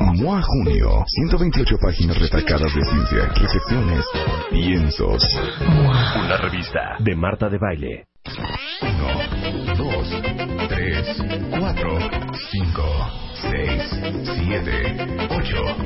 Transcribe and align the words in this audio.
MOA 0.00 0.42
Junio, 0.42 1.04
128 1.06 1.76
páginas 1.80 2.18
retacadas 2.18 2.74
de 2.74 2.84
ciencia, 2.84 3.26
recepciones, 3.34 4.04
piensos. 4.50 5.22
Una 5.60 6.36
revista 6.36 6.96
de 6.98 7.16
Marta 7.16 7.48
de 7.48 7.58
Baile. 7.58 8.06
1, 8.82 9.76
2, 9.76 10.68
3, 10.68 11.24
4, 11.58 11.98
5, 12.52 12.82
6, 13.50 13.82
7, 14.36 15.28
8, 15.30 15.76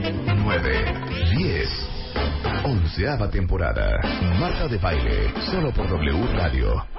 9, 0.45 0.95
10. 1.37 1.89
Onceava 2.65 3.29
temporada. 3.29 4.01
Marta 4.39 4.67
de 4.69 4.79
Baile, 4.79 5.33
solo 5.51 5.73
por 5.73 5.89
W 5.89 6.27
Radio. 6.35 6.90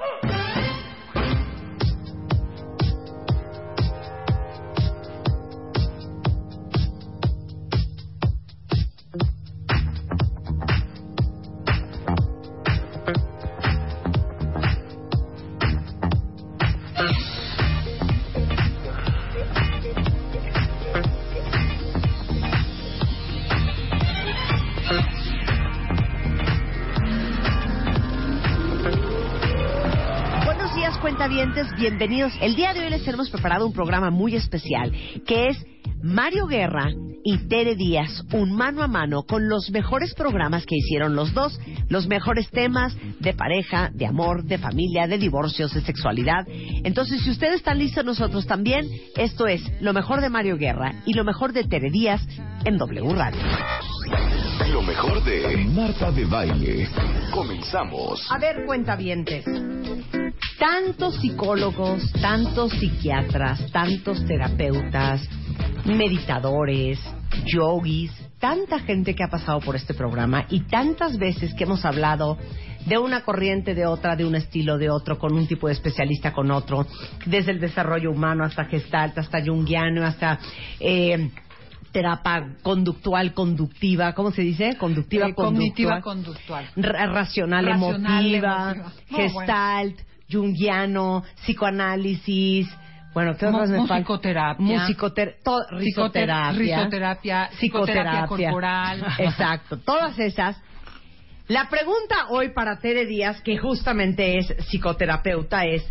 Buenos 30.72 30.90
días, 30.90 31.02
cuentavientes, 31.02 31.66
bienvenidos. 31.76 32.32
El 32.40 32.56
día 32.56 32.72
de 32.72 32.80
hoy 32.80 32.88
les 32.88 33.04
tenemos 33.04 33.28
preparado 33.28 33.66
un 33.66 33.74
programa 33.74 34.10
muy 34.10 34.34
especial, 34.36 34.90
que 35.26 35.48
es 35.48 35.66
Mario 36.02 36.46
Guerra 36.46 36.86
y 37.22 37.36
Tere 37.46 37.76
Díaz, 37.76 38.24
un 38.32 38.56
mano 38.56 38.82
a 38.82 38.88
mano 38.88 39.24
con 39.24 39.50
los 39.50 39.70
mejores 39.70 40.14
programas 40.14 40.64
que 40.64 40.76
hicieron 40.76 41.14
los 41.14 41.34
dos, 41.34 41.60
los 41.90 42.06
mejores 42.06 42.48
temas 42.48 42.96
de 43.20 43.34
pareja, 43.34 43.90
de 43.92 44.06
amor, 44.06 44.44
de 44.44 44.56
familia, 44.56 45.06
de 45.06 45.18
divorcios, 45.18 45.74
de 45.74 45.82
sexualidad. 45.82 46.46
Entonces, 46.48 47.20
si 47.20 47.30
ustedes 47.30 47.56
están 47.56 47.78
listos, 47.78 48.06
nosotros 48.06 48.46
también. 48.46 48.88
Esto 49.14 49.46
es 49.46 49.60
lo 49.82 49.92
mejor 49.92 50.22
de 50.22 50.30
Mario 50.30 50.56
Guerra 50.56 51.02
y 51.04 51.12
lo 51.12 51.24
mejor 51.24 51.52
de 51.52 51.64
Tere 51.64 51.90
Díaz 51.90 52.26
en 52.64 52.78
W 52.78 53.14
Radio. 53.14 53.42
Lo 54.72 54.80
mejor 54.80 55.22
de 55.22 55.66
Marta 55.66 56.10
de 56.10 56.24
Baile. 56.24 56.88
Comenzamos. 57.30 58.26
A 58.30 58.38
ver, 58.38 58.64
cuentavientes. 58.64 59.44
Tantos 60.62 61.16
psicólogos, 61.16 62.12
tantos 62.20 62.70
psiquiatras, 62.74 63.68
tantos 63.72 64.24
terapeutas, 64.26 65.20
meditadores, 65.84 67.00
yogis, 67.52 68.12
tanta 68.38 68.78
gente 68.78 69.16
que 69.16 69.24
ha 69.24 69.28
pasado 69.28 69.58
por 69.58 69.74
este 69.74 69.92
programa 69.92 70.46
y 70.50 70.60
tantas 70.60 71.18
veces 71.18 71.52
que 71.54 71.64
hemos 71.64 71.84
hablado 71.84 72.38
de 72.86 72.96
una 72.96 73.22
corriente, 73.24 73.74
de 73.74 73.86
otra, 73.86 74.14
de 74.14 74.24
un 74.24 74.36
estilo, 74.36 74.78
de 74.78 74.88
otro, 74.88 75.18
con 75.18 75.32
un 75.32 75.48
tipo 75.48 75.66
de 75.66 75.72
especialista, 75.72 76.32
con 76.32 76.52
otro, 76.52 76.86
desde 77.26 77.50
el 77.50 77.58
desarrollo 77.58 78.12
humano 78.12 78.44
hasta 78.44 78.64
gestalt, 78.66 79.18
hasta 79.18 79.44
junguiano, 79.44 80.04
hasta... 80.06 80.38
Eh, 80.78 81.28
terapia 81.90 82.54
conductual, 82.62 83.34
conductiva, 83.34 84.14
¿cómo 84.14 84.30
se 84.30 84.40
dice? 84.40 84.76
Conductiva, 84.78 85.26
Eh, 85.28 85.34
conductual. 85.34 85.54
cognitiva 85.58 86.00
conductual. 86.00 86.70
Ra- 86.76 87.06
racional, 87.08 87.66
Racional, 87.66 88.24
emotiva, 88.24 88.72
emotiva. 88.72 88.92
Gestalt, 89.10 90.00
junguiano, 90.32 91.22
psicoanálisis, 91.42 92.68
bueno, 93.14 93.36
¿qué 93.36 93.46
otras 93.46 93.68
me 93.68 93.76
faltan? 93.78 93.98
musicoterapia. 93.98 94.64
Musicoter 94.66 95.36
to- 95.44 95.58
Psicoter- 95.68 95.78
risoterapia, 95.78 96.52
risoterapia, 96.58 97.50
psicoterapia 97.58 98.26
corporal. 98.26 99.04
Exacto, 99.18 99.76
todas 99.78 100.18
esas. 100.18 100.56
La 101.48 101.68
pregunta 101.68 102.28
hoy 102.30 102.50
para 102.50 102.78
Tere 102.78 103.04
Díaz, 103.04 103.42
que 103.42 103.58
justamente 103.58 104.38
es 104.38 104.54
psicoterapeuta, 104.70 105.66
es 105.66 105.84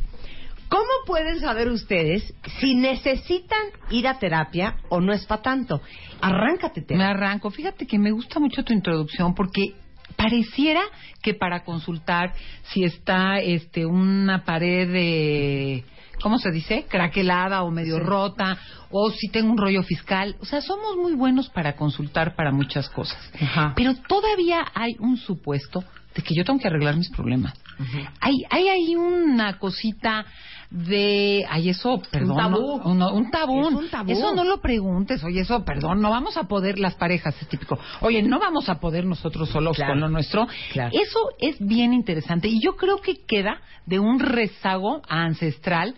¿cómo 0.69 0.87
pueden 1.05 1.39
saber 1.39 1.67
ustedes 1.69 2.33
si 2.59 2.73
necesitan 2.73 3.59
ir 3.91 4.07
a 4.07 4.17
terapia 4.17 4.77
o 4.89 4.99
no 4.99 5.13
es 5.13 5.25
para 5.27 5.41
tanto? 5.43 5.81
Arráncate, 6.21 6.81
Tere. 6.81 6.97
Me 6.97 7.03
arranco. 7.03 7.51
Fíjate 7.51 7.85
que 7.85 7.99
me 7.99 8.11
gusta 8.11 8.39
mucho 8.39 8.63
tu 8.63 8.73
introducción 8.73 9.35
porque 9.35 9.75
pareciera 10.21 10.81
que 11.21 11.33
para 11.33 11.63
consultar 11.63 12.33
si 12.63 12.83
está 12.83 13.39
este 13.39 13.85
una 13.85 14.43
pared 14.43 14.91
de 14.91 15.83
¿cómo 16.21 16.37
se 16.37 16.51
dice? 16.51 16.85
craquelada 16.87 17.63
o 17.63 17.71
medio 17.71 17.99
rota 17.99 18.57
o 18.89 19.09
si 19.11 19.29
tengo 19.29 19.51
un 19.51 19.57
rollo 19.57 19.83
fiscal, 19.83 20.35
o 20.41 20.45
sea, 20.45 20.61
somos 20.61 20.97
muy 20.97 21.13
buenos 21.13 21.49
para 21.49 21.75
consultar 21.75 22.35
para 22.35 22.51
muchas 22.51 22.89
cosas. 22.89 23.17
Ajá. 23.39 23.73
Pero 23.75 23.95
todavía 24.07 24.65
hay 24.73 24.95
un 24.99 25.17
supuesto 25.17 25.83
de 26.13 26.21
que 26.21 26.35
yo 26.35 26.43
tengo 26.43 26.59
que 26.59 26.67
arreglar 26.67 26.97
mis 26.97 27.09
problemas. 27.09 27.53
Hay 28.19 28.43
hay 28.49 28.67
ahí 28.67 28.95
una 28.95 29.57
cosita 29.57 30.25
de 30.71 31.45
ay 31.49 31.69
eso, 31.69 32.01
perdón, 32.09 32.37
tabú. 32.37 32.81
no- 32.85 32.95
no, 32.95 33.13
un 33.13 33.29
tabú. 33.29 33.67
Es 33.67 33.73
un 33.73 33.89
tabú. 33.89 34.09
Eso 34.11 34.33
no 34.33 34.45
lo 34.45 34.61
preguntes, 34.61 35.21
oye, 35.23 35.41
eso, 35.41 35.63
perdón, 35.65 36.01
no 36.01 36.09
vamos 36.09 36.37
a 36.37 36.43
poder, 36.45 36.79
las 36.79 36.95
parejas, 36.95 37.35
es 37.41 37.47
típico, 37.49 37.77
oye, 37.99 38.23
no 38.23 38.39
vamos 38.39 38.69
a 38.69 38.79
poder 38.79 39.05
nosotros 39.05 39.49
solos 39.49 39.75
Claro. 39.75 39.91
con 39.93 39.99
lo 39.99 40.07
nuestro. 40.09 40.47
Claro. 40.71 40.91
Eso 40.93 41.19
es 41.39 41.57
bien 41.59 41.93
interesante 41.93 42.47
y 42.47 42.61
yo 42.63 42.77
creo 42.77 43.01
que 43.01 43.17
queda 43.27 43.59
de 43.85 43.99
un 43.99 44.19
rezago 44.19 45.01
ancestral 45.09 45.93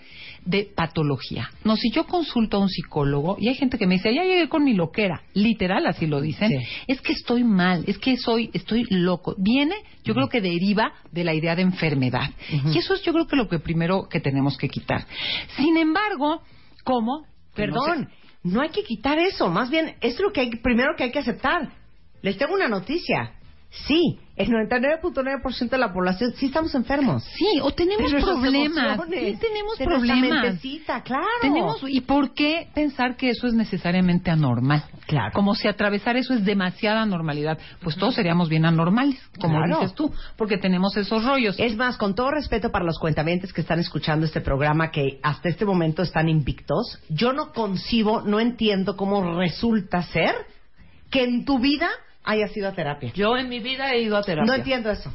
de 0.46 0.70
patología. 0.76 1.50
No, 1.64 1.76
si 1.76 1.92
yo 1.92 2.06
consulto 2.06 2.58
a 2.58 2.60
un 2.60 2.70
psicólogo 2.70 3.38
y 3.40 3.48
hay 3.50 3.56
gente 3.56 3.78
que 3.78 3.88
me 3.88 3.96
dice, 3.96 4.14
ya 4.14 4.24
llegué 4.24 4.50
con 4.50 4.64
mi 4.64 4.74
loquera, 4.74 5.22
literal, 5.34 5.86
así 5.88 6.06
lo 6.08 6.22
dicen, 6.22 6.50
Sí. 6.50 6.66
es 6.88 7.02
que 7.02 7.14
estoy 7.14 7.44
mal, 7.44 7.84
es 7.88 7.98
que 7.98 8.18
soy, 8.18 8.50
estoy 8.54 8.86
loco. 8.90 9.36
Viene, 9.38 9.76
yo 10.04 10.14
creo 10.14 10.28
que 10.30 10.42
deriva 10.42 10.94
de 11.12 11.24
la 11.24 11.34
idea 11.34 11.56
de 11.56 11.62
enfermedad. 11.62 12.30
Y 12.74 12.78
eso 12.78 12.94
es 12.94 13.02
yo 13.04 13.14
creo 13.14 13.28
que 13.28 13.36
lo 13.36 13.48
que 13.48 13.60
primero 13.60 14.08
que 14.10 14.20
tenemos 14.20 14.58
que 14.58 14.70
quitar. 14.70 15.06
Sin 15.58 15.78
embargo, 15.78 16.42
¿cómo? 16.84 17.26
Que 17.56 17.68
no 17.68 17.74
Perdón, 17.74 18.10
no 18.44 18.62
hay 18.62 18.70
que 18.70 18.84
quitar 18.84 19.18
eso. 19.20 19.50
Más 19.50 19.70
bien, 19.70 19.96
es 20.02 20.20
lo 20.20 20.32
que 20.32 20.42
hay, 20.42 20.50
primero 20.58 20.96
que 20.98 21.04
hay 21.04 21.12
que 21.12 21.20
aceptar. 21.20 21.72
Les 22.22 22.38
tengo 22.38 22.54
una 22.54 22.68
noticia. 22.68 23.34
Sí, 23.88 24.20
el 24.36 24.50
99.9% 24.50 25.70
de 25.70 25.78
la 25.80 25.92
población 25.92 26.32
sí 26.38 26.46
estamos 26.46 26.76
enfermos. 26.76 27.24
Sí, 27.24 27.60
o 27.62 27.72
tenemos 27.72 28.12
Pero 28.12 28.24
problemas. 28.24 29.00
Sí, 29.10 29.38
tenemos 29.42 29.80
nuestra 29.80 29.86
problemas. 29.88 30.60
claro. 31.04 31.26
Tenemos, 31.42 31.84
¿Y 31.88 32.02
por 32.02 32.36
qué 32.36 32.68
pensar 32.76 33.16
que 33.18 33.30
eso 33.32 33.48
es 33.48 33.54
necesariamente 33.56 34.30
anormal? 34.30 34.84
Claro. 35.08 35.32
Como 35.34 35.56
si 35.56 35.68
atravesar 35.68 36.18
eso 36.18 36.36
es 36.36 36.46
demasiada 36.46 37.04
normalidad. 37.08 37.58
Pues 37.82 37.96
todos 37.96 38.14
seríamos 38.14 38.48
bien 38.48 38.66
anormales, 38.66 39.20
como 39.40 39.58
Claro. 39.58 39.80
dices 39.80 39.96
tú, 39.96 40.14
porque 40.38 40.60
tenemos 40.60 40.96
esos 40.96 41.26
rollos. 41.26 41.56
Es 41.58 41.76
más, 41.76 41.98
con 41.98 42.14
todo 42.14 42.30
respeto 42.30 42.72
para 42.72 42.86
los 42.86 43.00
cuentamientos 43.00 43.54
que 43.54 43.62
están 43.62 43.80
escuchando 43.80 44.26
este 44.28 44.42
programa, 44.42 44.92
que 44.92 45.20
hasta 45.24 45.50
este 45.50 45.66
momento 45.66 46.04
están 46.04 46.30
invictos, 46.30 47.00
yo 47.10 47.34
no 47.34 47.52
concibo, 47.52 48.22
no 48.22 48.40
entiendo 48.40 48.96
cómo 48.96 49.36
resulta 49.40 50.04
ser 50.04 50.36
que 51.10 51.24
en 51.24 51.44
tu 51.46 51.58
vida 51.60 51.90
hayas 52.24 52.56
ido 52.56 52.70
a 52.70 52.74
terapia. 52.74 53.12
Yo 53.14 53.38
en 53.38 53.50
mi 53.50 53.60
vida 53.60 53.92
he 53.94 54.02
ido 54.02 54.18
a 54.18 54.24
terapia. 54.24 54.46
No 54.46 54.56
entiendo 54.56 54.90
eso. 54.90 55.12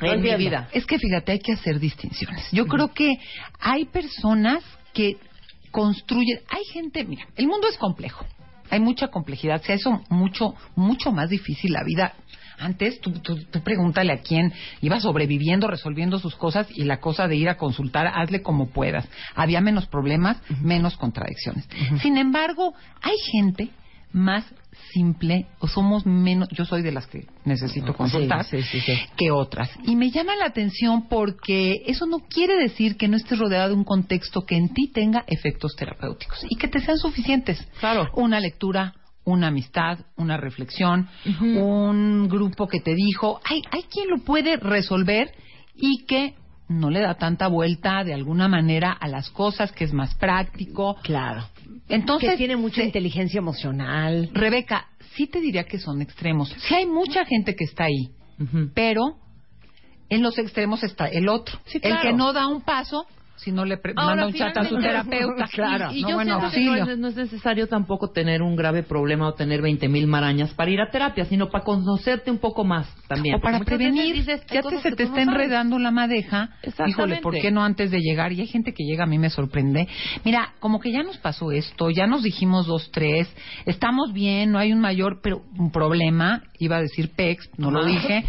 No 0.00 0.12
En 0.12 0.22
mi 0.22 0.34
vida. 0.36 0.68
Es 0.72 0.86
que 0.86 0.98
fíjate, 0.98 1.32
hay 1.32 1.40
que 1.40 1.52
hacer 1.52 1.78
distinciones. 1.78 2.48
Yo 2.52 2.66
creo 2.66 2.92
que 2.92 3.18
hay 3.58 3.84
personas 3.84 4.64
que 4.94 5.18
construyen, 5.70 6.40
hay 6.48 6.64
gente, 6.72 7.04
mira, 7.04 7.26
el 7.36 7.46
mundo 7.46 7.68
es 7.68 7.76
complejo, 7.76 8.24
hay 8.70 8.80
mucha 8.80 9.08
complejidad, 9.08 9.62
se 9.62 9.72
ha 9.72 9.76
hecho 9.76 10.02
mucho, 10.08 10.54
mucho 10.74 11.12
más 11.12 11.28
difícil 11.28 11.72
la 11.72 11.84
vida. 11.84 12.14
Antes, 12.58 13.00
tú, 13.00 13.12
tú, 13.12 13.36
tú 13.50 13.62
pregúntale 13.62 14.12
a 14.12 14.18
quién 14.18 14.52
iba 14.82 15.00
sobreviviendo, 15.00 15.66
resolviendo 15.66 16.18
sus 16.18 16.36
cosas 16.36 16.66
y 16.70 16.84
la 16.84 17.00
cosa 17.00 17.26
de 17.26 17.36
ir 17.36 17.48
a 17.48 17.56
consultar, 17.56 18.06
hazle 18.06 18.42
como 18.42 18.68
puedas. 18.68 19.08
Había 19.34 19.62
menos 19.62 19.86
problemas, 19.86 20.36
menos 20.60 20.96
contradicciones. 20.98 21.66
Sin 22.02 22.18
embargo, 22.18 22.74
hay 23.00 23.16
gente 23.32 23.70
más 24.12 24.44
simple 24.92 25.46
o 25.60 25.68
somos 25.68 26.06
menos, 26.06 26.48
yo 26.50 26.64
soy 26.64 26.82
de 26.82 26.92
las 26.92 27.06
que 27.06 27.26
necesito 27.44 27.94
consultar 27.94 28.44
sí, 28.44 28.62
sí, 28.62 28.80
sí. 28.80 28.92
que 29.16 29.30
otras. 29.30 29.70
Y 29.84 29.96
me 29.96 30.10
llama 30.10 30.36
la 30.36 30.46
atención 30.46 31.08
porque 31.08 31.82
eso 31.86 32.06
no 32.06 32.20
quiere 32.28 32.56
decir 32.56 32.96
que 32.96 33.08
no 33.08 33.16
estés 33.16 33.38
rodeado 33.38 33.68
de 33.68 33.74
un 33.74 33.84
contexto 33.84 34.42
que 34.42 34.56
en 34.56 34.72
ti 34.72 34.90
tenga 34.92 35.24
efectos 35.26 35.74
terapéuticos 35.76 36.44
y 36.48 36.56
que 36.56 36.68
te 36.68 36.80
sean 36.80 36.98
suficientes. 36.98 37.60
Claro. 37.78 38.08
Una 38.14 38.40
lectura, 38.40 38.94
una 39.24 39.48
amistad, 39.48 39.98
una 40.16 40.36
reflexión, 40.36 41.08
un 41.40 42.28
grupo 42.28 42.66
que 42.66 42.80
te 42.80 42.94
dijo, 42.94 43.40
hay, 43.44 43.62
hay 43.70 43.82
quien 43.84 44.08
lo 44.08 44.18
puede 44.18 44.56
resolver 44.56 45.32
y 45.74 46.04
que 46.06 46.34
no 46.70 46.88
le 46.88 47.00
da 47.00 47.14
tanta 47.16 47.48
vuelta 47.48 48.04
de 48.04 48.14
alguna 48.14 48.46
manera 48.48 48.92
a 48.92 49.08
las 49.08 49.28
cosas, 49.30 49.72
que 49.72 49.84
es 49.84 49.92
más 49.92 50.14
práctico. 50.14 50.96
Claro. 51.02 51.44
Entonces, 51.88 52.30
que 52.30 52.36
tiene 52.36 52.56
mucha 52.56 52.76
se- 52.76 52.84
inteligencia 52.86 53.38
emocional. 53.38 54.30
Rebeca, 54.32 54.86
sí 55.14 55.26
te 55.26 55.40
diría 55.40 55.64
que 55.64 55.78
son 55.78 56.00
extremos. 56.00 56.48
Sí 56.68 56.74
hay 56.74 56.86
mucha 56.86 57.24
gente 57.24 57.56
que 57.56 57.64
está 57.64 57.84
ahí, 57.84 58.10
pero 58.74 59.16
en 60.08 60.22
los 60.22 60.38
extremos 60.38 60.82
está 60.84 61.06
el 61.06 61.28
otro. 61.28 61.58
Sí, 61.66 61.78
El 61.82 61.90
claro. 61.92 62.02
que 62.02 62.12
no 62.12 62.32
da 62.32 62.46
un 62.46 62.62
paso 62.62 63.04
si 63.42 63.52
no 63.52 63.64
le 63.64 63.76
pre- 63.78 63.94
Ahora, 63.96 64.16
manda 64.16 64.26
un 64.26 64.32
chat 64.34 64.56
a 64.56 64.64
su 64.64 64.76
terapeuta. 64.78 65.46
Claro. 65.50 65.90
Y, 65.92 65.98
y 65.98 66.02
no, 66.02 66.10
yo 66.10 66.14
bueno, 66.16 66.50
siento 66.50 66.74
que 66.74 66.80
no 66.80 66.92
es, 66.92 66.98
no 66.98 67.08
es 67.08 67.16
necesario 67.16 67.66
tampoco 67.66 68.10
tener 68.12 68.42
un 68.42 68.54
grave 68.56 68.82
problema 68.82 69.28
o 69.28 69.34
tener 69.34 69.62
20 69.62 69.88
mil 69.88 70.06
marañas 70.06 70.54
para 70.54 70.70
ir 70.70 70.80
a 70.80 70.90
terapia, 70.90 71.24
sino 71.24 71.50
para 71.50 71.64
conocerte 71.64 72.30
un 72.30 72.38
poco 72.38 72.64
más 72.64 72.86
también. 73.08 73.34
O 73.36 73.40
para 73.40 73.58
Muchas 73.58 73.66
prevenir, 73.76 74.14
dices, 74.14 74.42
ya 74.50 74.62
te, 74.62 74.78
se 74.80 74.92
te 74.92 75.04
no 75.04 75.10
está 75.10 75.22
enredando 75.22 75.78
la 75.78 75.90
madeja. 75.90 76.50
Híjole, 76.86 77.16
¿por 77.18 77.34
qué 77.34 77.50
no 77.50 77.62
antes 77.64 77.90
de 77.90 78.00
llegar? 78.00 78.32
Y 78.32 78.40
hay 78.40 78.46
gente 78.46 78.72
que 78.72 78.84
llega, 78.84 79.04
a 79.04 79.06
mí 79.06 79.18
me 79.18 79.30
sorprende. 79.30 79.88
Mira, 80.24 80.54
como 80.60 80.80
que 80.80 80.92
ya 80.92 81.02
nos 81.02 81.18
pasó 81.18 81.50
esto, 81.50 81.90
ya 81.90 82.06
nos 82.06 82.22
dijimos 82.22 82.66
dos, 82.66 82.90
tres, 82.92 83.28
estamos 83.66 84.12
bien, 84.12 84.52
no 84.52 84.58
hay 84.58 84.72
un 84.72 84.80
mayor 84.80 85.20
pero 85.22 85.42
un 85.58 85.70
problema, 85.70 86.42
iba 86.58 86.76
a 86.76 86.82
decir 86.82 87.10
PEX, 87.14 87.50
no 87.58 87.70
lo 87.70 87.84
dije, 87.84 88.24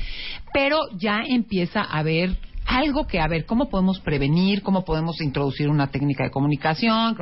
pero 0.53 0.79
ya 0.97 1.21
empieza 1.27 1.81
a 1.81 1.99
haber 1.99 2.31
algo 2.65 3.07
que 3.07 3.19
a 3.19 3.27
ver 3.27 3.45
cómo 3.45 3.69
podemos 3.69 3.99
prevenir, 3.99 4.61
cómo 4.61 4.85
podemos 4.85 5.21
introducir 5.21 5.69
una 5.69 5.87
técnica 5.87 6.23
de 6.23 6.31
comunicación. 6.31 7.17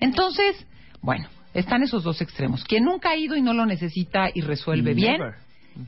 Entonces, 0.00 0.66
bueno, 1.00 1.28
están 1.54 1.82
esos 1.82 2.02
dos 2.02 2.20
extremos. 2.20 2.64
Quien 2.64 2.84
nunca 2.84 3.10
ha 3.10 3.16
ido 3.16 3.36
y 3.36 3.42
no 3.42 3.52
lo 3.52 3.66
necesita 3.66 4.28
y 4.32 4.40
resuelve 4.40 4.94
bien, 4.94 5.20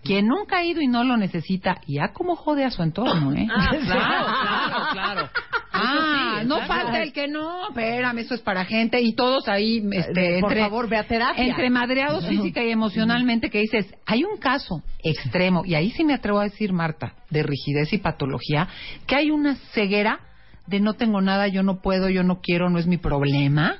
Quien 0.02 0.26
nunca 0.26 0.58
ha 0.58 0.64
ido 0.64 0.80
y 0.80 0.86
no 0.86 1.04
lo 1.04 1.16
necesita 1.16 1.80
ya 1.86 2.08
como 2.12 2.36
jode 2.36 2.64
a 2.64 2.70
su 2.70 2.82
entorno, 2.82 3.32
¿eh? 3.34 3.46
Ah, 3.50 3.68
claro, 3.70 4.26
claro, 4.26 4.86
claro. 4.92 5.30
Ah, 5.72 6.38
sí, 6.40 6.46
no 6.48 6.60
falta 6.66 7.02
el 7.02 7.12
que 7.12 7.28
no, 7.28 7.68
espérame, 7.68 8.18
eso 8.18 8.34
es 8.34 8.40
para 8.40 8.64
gente 8.64 9.00
y 9.00 9.14
todos 9.14 9.48
ahí, 9.48 9.78
este, 9.92 10.40
Por 10.40 10.50
entre, 10.50 10.60
favor, 10.60 10.88
ve 10.88 10.96
a 10.96 11.04
terapia. 11.06 11.44
entre 11.44 11.70
madreados 11.70 12.26
física 12.26 12.62
y 12.64 12.70
emocionalmente 12.70 13.48
que 13.50 13.60
dices, 13.60 13.86
hay 14.04 14.24
un 14.24 14.38
caso 14.38 14.82
extremo, 15.02 15.64
y 15.64 15.74
ahí 15.74 15.90
sí 15.90 16.04
me 16.04 16.14
atrevo 16.14 16.40
a 16.40 16.44
decir, 16.44 16.72
Marta, 16.72 17.14
de 17.30 17.42
rigidez 17.42 17.92
y 17.92 17.98
patología, 17.98 18.68
que 19.06 19.14
hay 19.16 19.30
una 19.30 19.54
ceguera 19.72 20.20
de 20.66 20.80
no 20.80 20.94
tengo 20.94 21.20
nada, 21.20 21.48
yo 21.48 21.62
no 21.62 21.80
puedo, 21.80 22.10
yo 22.10 22.22
no 22.24 22.40
quiero, 22.42 22.68
no 22.70 22.78
es 22.78 22.86
mi 22.86 22.98
problema, 22.98 23.76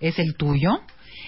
es 0.00 0.18
el 0.18 0.34
tuyo, 0.36 0.80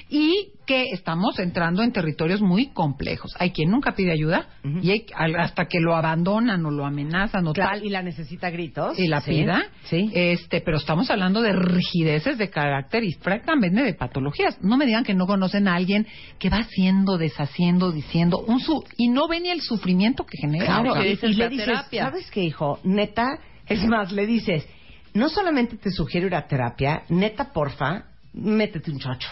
y 0.09 0.51
que 0.67 0.85
estamos 0.93 1.39
entrando 1.39 1.83
en 1.83 1.93
territorios 1.93 2.41
muy 2.41 2.69
complejos. 2.69 3.35
Hay 3.39 3.51
quien 3.51 3.71
nunca 3.71 3.95
pide 3.95 4.12
ayuda 4.12 4.47
y 4.83 4.91
hay, 4.91 5.06
al- 5.15 5.37
hasta 5.37 5.67
que 5.67 5.79
lo 5.81 5.95
abandonan 5.97 6.65
o 6.65 6.71
lo 6.71 6.87
amenazan 6.87 7.47
o 7.47 7.53
Claro, 7.53 7.71
tal 7.73 7.85
y 7.85 7.91
la 7.91 8.03
necesita 8.03 8.49
gritos. 8.51 8.99
y 8.99 9.09
la 9.09 9.21
Sí, 9.21 9.31
pida. 9.31 9.67
Sí. 9.85 10.11
Este, 10.15 10.61
pero 10.61 10.77
estamos 10.79 11.11
hablando 11.11 11.43
de 11.43 11.53
rigideces 11.53 12.39
de 12.39 12.49
carácter 12.51 13.05
y 13.05 13.12
francamente 13.12 13.83
de 13.83 13.95
patologías. 13.95 14.59
No 14.62 14.77
me 14.77 14.87
digan 14.87 15.05
que 15.05 15.15
no 15.15 15.27
conocen 15.27 15.69
a 15.69 15.75
alguien 15.75 16.06
que 16.39 16.49
va 16.51 16.59
haciendo, 16.59 17.19
deshaciendo, 17.19 17.93
diciendo 17.93 18.45
un 18.47 18.61
su 18.61 18.85
y 18.97 19.09
no 19.09 19.27
ve 19.29 19.41
ni 19.41 19.51
el 19.51 19.61
sufrimiento 19.61 20.25
que 20.25 20.39
genera. 20.39 20.65
Claro, 20.67 20.95
que 20.95 21.06
y, 21.06 21.11
dices 21.11 21.31
y 21.31 21.35
le 21.35 21.49
dices, 21.49 21.67
terapia. 21.67 22.05
¿sabes 22.05 22.31
qué, 22.31 22.43
hijo? 22.45 22.79
Neta, 22.85 23.39
es 23.67 23.85
más, 23.87 24.12
le 24.12 24.27
dices, 24.27 24.67
no 25.12 25.29
solamente 25.29 25.77
te 25.77 25.91
sugiero 25.91 26.27
ir 26.27 26.35
a 26.35 26.47
terapia, 26.47 27.03
neta, 27.09 27.53
porfa, 27.53 28.05
métete 28.33 28.91
un 28.91 28.99
chocho. 28.99 29.29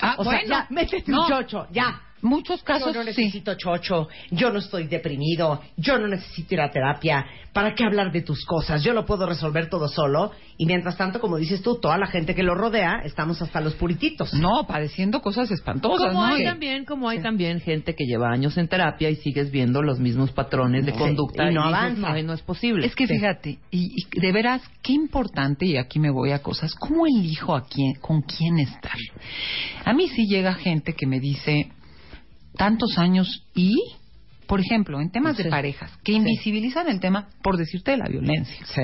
Ah, 0.00 0.16
o 0.18 0.24
sea, 0.24 0.32
bueno. 0.32 0.48
ya, 0.48 0.66
métete 0.70 1.10
No. 1.10 1.22
un 1.22 1.28
chocho, 1.28 1.66
ya. 1.70 2.00
Muchos 2.24 2.62
casos 2.62 2.92
yo 2.94 3.04
no 3.04 3.12
sí. 3.12 3.20
necesito 3.20 3.54
chocho, 3.54 4.08
yo 4.30 4.50
no 4.50 4.58
estoy 4.58 4.86
deprimido, 4.88 5.60
yo 5.76 5.98
no 5.98 6.08
necesito 6.08 6.54
ir 6.54 6.60
a 6.62 6.70
terapia. 6.70 7.24
¿Para 7.52 7.74
qué 7.74 7.84
hablar 7.84 8.10
de 8.10 8.22
tus 8.22 8.44
cosas? 8.44 8.82
Yo 8.82 8.92
lo 8.94 9.06
puedo 9.06 9.26
resolver 9.26 9.68
todo 9.70 9.86
solo. 9.86 10.32
Y 10.56 10.66
mientras 10.66 10.96
tanto, 10.96 11.20
como 11.20 11.36
dices 11.36 11.62
tú, 11.62 11.78
toda 11.80 11.96
la 11.98 12.06
gente 12.08 12.34
que 12.34 12.42
lo 12.42 12.54
rodea, 12.56 13.02
estamos 13.04 13.40
hasta 13.42 13.60
los 13.60 13.74
purititos. 13.74 14.34
No, 14.34 14.66
padeciendo 14.66 15.20
cosas 15.20 15.50
espantosas, 15.52 16.08
Como 16.08 16.26
¿no? 16.26 16.34
hay 16.34 16.42
también, 16.44 16.84
como 16.84 17.08
hay 17.08 17.20
también 17.20 17.60
gente 17.60 17.94
que 17.94 18.06
lleva 18.06 18.30
años 18.30 18.56
en 18.58 18.66
terapia 18.66 19.08
y 19.10 19.16
sigues 19.16 19.52
viendo 19.52 19.82
los 19.82 20.00
mismos 20.00 20.32
patrones 20.32 20.84
de 20.86 20.92
Sí, 20.92 20.98
conducta 20.98 21.50
y 21.50 21.54
no 21.54 21.62
avanza. 21.62 22.12
no, 22.14 22.22
no 22.22 22.32
es 22.32 22.42
posible. 22.42 22.86
Es 22.86 22.94
que 22.96 23.06
Sí. 23.06 23.14
fíjate, 23.14 23.58
y, 23.70 23.92
y 24.14 24.20
de 24.20 24.32
veras, 24.32 24.62
qué 24.82 24.92
importante, 24.92 25.66
y 25.66 25.76
aquí 25.76 26.00
me 26.00 26.10
voy 26.10 26.32
a 26.32 26.40
cosas, 26.40 26.74
¿cómo 26.74 27.06
elijo 27.06 27.54
a 27.54 27.66
quién, 27.66 27.94
con 28.00 28.22
quién 28.22 28.58
estar? 28.58 28.96
A 29.84 29.92
mí 29.92 30.08
sí 30.08 30.26
llega 30.26 30.54
gente 30.54 30.94
que 30.94 31.06
me 31.06 31.20
dice, 31.20 31.68
tantos 32.56 32.98
años 32.98 33.44
y, 33.54 33.74
por 34.46 34.60
ejemplo, 34.60 35.00
en 35.00 35.10
temas 35.10 35.36
de 35.36 35.44
Sí. 35.44 35.48
parejas, 35.50 35.90
que 36.04 36.12
invisibilizan 36.12 36.88
el 36.88 37.00
tema, 37.00 37.28
por 37.42 37.56
decirte, 37.56 37.92
de 37.92 37.96
la 37.98 38.08
violencia. 38.08 38.64
Sí. 38.66 38.82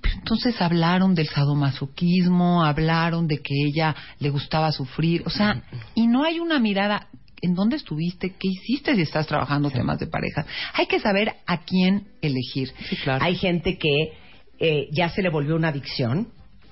Pero 0.00 0.14
entonces 0.16 0.60
hablaron 0.60 1.14
del 1.14 1.28
sadomasoquismo, 1.28 2.64
hablaron 2.64 3.26
de 3.26 3.38
que 3.38 3.54
ella 3.66 3.94
le 4.18 4.30
gustaba 4.30 4.72
sufrir, 4.72 5.22
o 5.26 5.30
sea, 5.30 5.62
y 5.94 6.06
no 6.06 6.24
hay 6.24 6.38
una 6.40 6.58
mirada 6.58 7.08
en 7.40 7.54
dónde 7.54 7.76
estuviste, 7.76 8.30
qué 8.30 8.48
hiciste 8.48 8.94
si 8.96 9.02
estás 9.02 9.26
trabajando 9.26 9.70
temas 9.70 9.98
de 10.00 10.08
pareja. 10.08 10.44
Hay 10.74 10.86
que 10.86 10.98
saber 10.98 11.34
a 11.46 11.58
quién 11.58 12.08
elegir. 12.20 12.72
Sí, 12.88 12.96
claro. 12.96 13.24
Hay 13.24 13.36
gente 13.36 13.78
que 13.78 14.12
eh, 14.60 14.88
ya 14.92 15.08
se 15.08 15.22
le 15.22 15.28
volvió 15.30 15.54
una 15.54 15.68
adicción, 15.68 16.28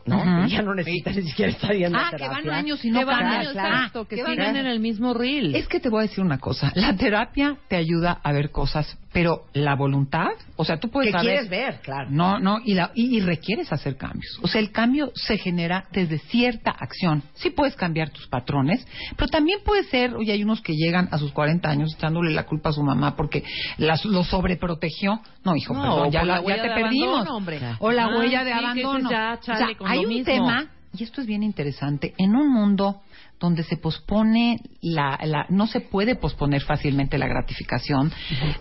¿no? 0.06 0.47
Ya 0.47 0.62
no 0.62 0.75
necesita 0.75 1.11
ni 1.12 1.23
siquiera 1.23 1.53
estar 1.53 1.75
yendo 1.75 1.99
a 1.99 2.08
Ah, 2.08 2.11
que 2.11 2.17
terapia. 2.19 2.50
van 2.50 2.50
años 2.58 2.85
y 2.85 2.91
no 2.91 3.05
van 3.05 3.25
años, 3.26 3.53
claro. 3.53 3.75
exacto, 3.76 4.05
que 4.06 4.17
que 4.17 4.23
van 4.23 4.32
siguen 4.32 4.56
en 4.56 4.67
el 4.67 4.81
mismo 4.81 5.14
reel. 5.14 5.55
Es 5.55 5.69
que 5.69 5.81
te 5.81 5.88
voy 5.88 6.00
a 6.00 6.03
decir 6.08 6.23
una 6.25 6.38
cosa, 6.38 6.73
la 6.75 6.97
terapia 6.97 7.56
te 7.69 7.76
ayuda 7.76 8.20
a 8.23 8.32
ver 8.32 8.50
cosas, 8.50 8.97
pero 9.16 9.44
la 9.54 9.74
voluntad, 9.76 10.28
o 10.56 10.64
sea, 10.66 10.76
tú 10.78 10.90
puedes 10.90 11.08
que 11.08 11.12
saber 11.12 11.30
quieres 11.30 11.48
ver, 11.48 11.80
claro. 11.80 12.10
No, 12.10 12.38
no, 12.38 12.58
y, 12.62 12.74
la- 12.74 12.90
y, 12.94 13.16
y 13.16 13.20
requieres 13.22 13.72
hacer 13.72 13.96
cambios. 13.96 14.38
O 14.42 14.46
sea, 14.46 14.60
el 14.60 14.70
cambio 14.72 15.10
se 15.14 15.38
genera 15.38 15.86
desde 15.90 16.18
cierta 16.18 16.70
acción. 16.70 17.22
Sí 17.32 17.48
puedes 17.48 17.74
cambiar 17.76 18.10
tus 18.10 18.26
patrones, 18.28 18.86
pero 19.16 19.28
también 19.28 19.60
puede 19.64 19.84
ser, 19.84 20.12
oye, 20.14 20.32
hay 20.32 20.42
unos 20.42 20.60
que 20.60 20.74
llegan 20.74 21.08
a 21.12 21.16
sus 21.16 21.32
40 21.32 21.66
años 21.66 21.94
echándole 21.94 22.30
la 22.34 22.42
culpa 22.44 22.68
a 22.68 22.72
su 22.74 22.82
mamá 22.82 23.16
porque 23.16 23.42
las, 23.78 24.04
lo 24.04 24.22
sobreprotegió. 24.22 25.18
No, 25.44 25.56
hijo, 25.56 25.72
No, 25.72 25.80
perdón, 25.80 26.10
ya, 26.10 26.22
la, 26.22 26.42
la 26.42 26.56
ya 26.56 26.62
te 26.62 26.68
perdimos. 26.68 27.08
abandono, 27.14 27.36
hombre. 27.38 27.60
O 27.78 27.90
la 27.92 28.04
Ah, 28.04 28.18
huella 28.18 28.44
de 28.44 28.52
sí, 28.52 28.58
abandono. 28.58 29.10
ya, 29.10 29.38
chale, 29.40 29.76
o 29.78 29.84
sea, 29.86 29.90
hay 29.92 30.00
un 30.00 30.08
mismo. 30.08 30.24
tema, 30.26 30.66
y 30.98 31.04
esto 31.04 31.20
es 31.20 31.26
bien 31.26 31.43
interesante, 31.43 32.14
en 32.19 32.34
un 32.37 32.52
mundo 32.52 33.02
donde 33.38 33.62
se 33.64 33.76
pospone 33.76 34.60
la, 34.80 35.18
la- 35.25 35.47
no 35.50 35.66
se 35.66 35.80
puede 35.80 36.16
posponer 36.16 36.62
fácilmente 36.62 37.18
la 37.18 37.26
gratificación, 37.26 38.11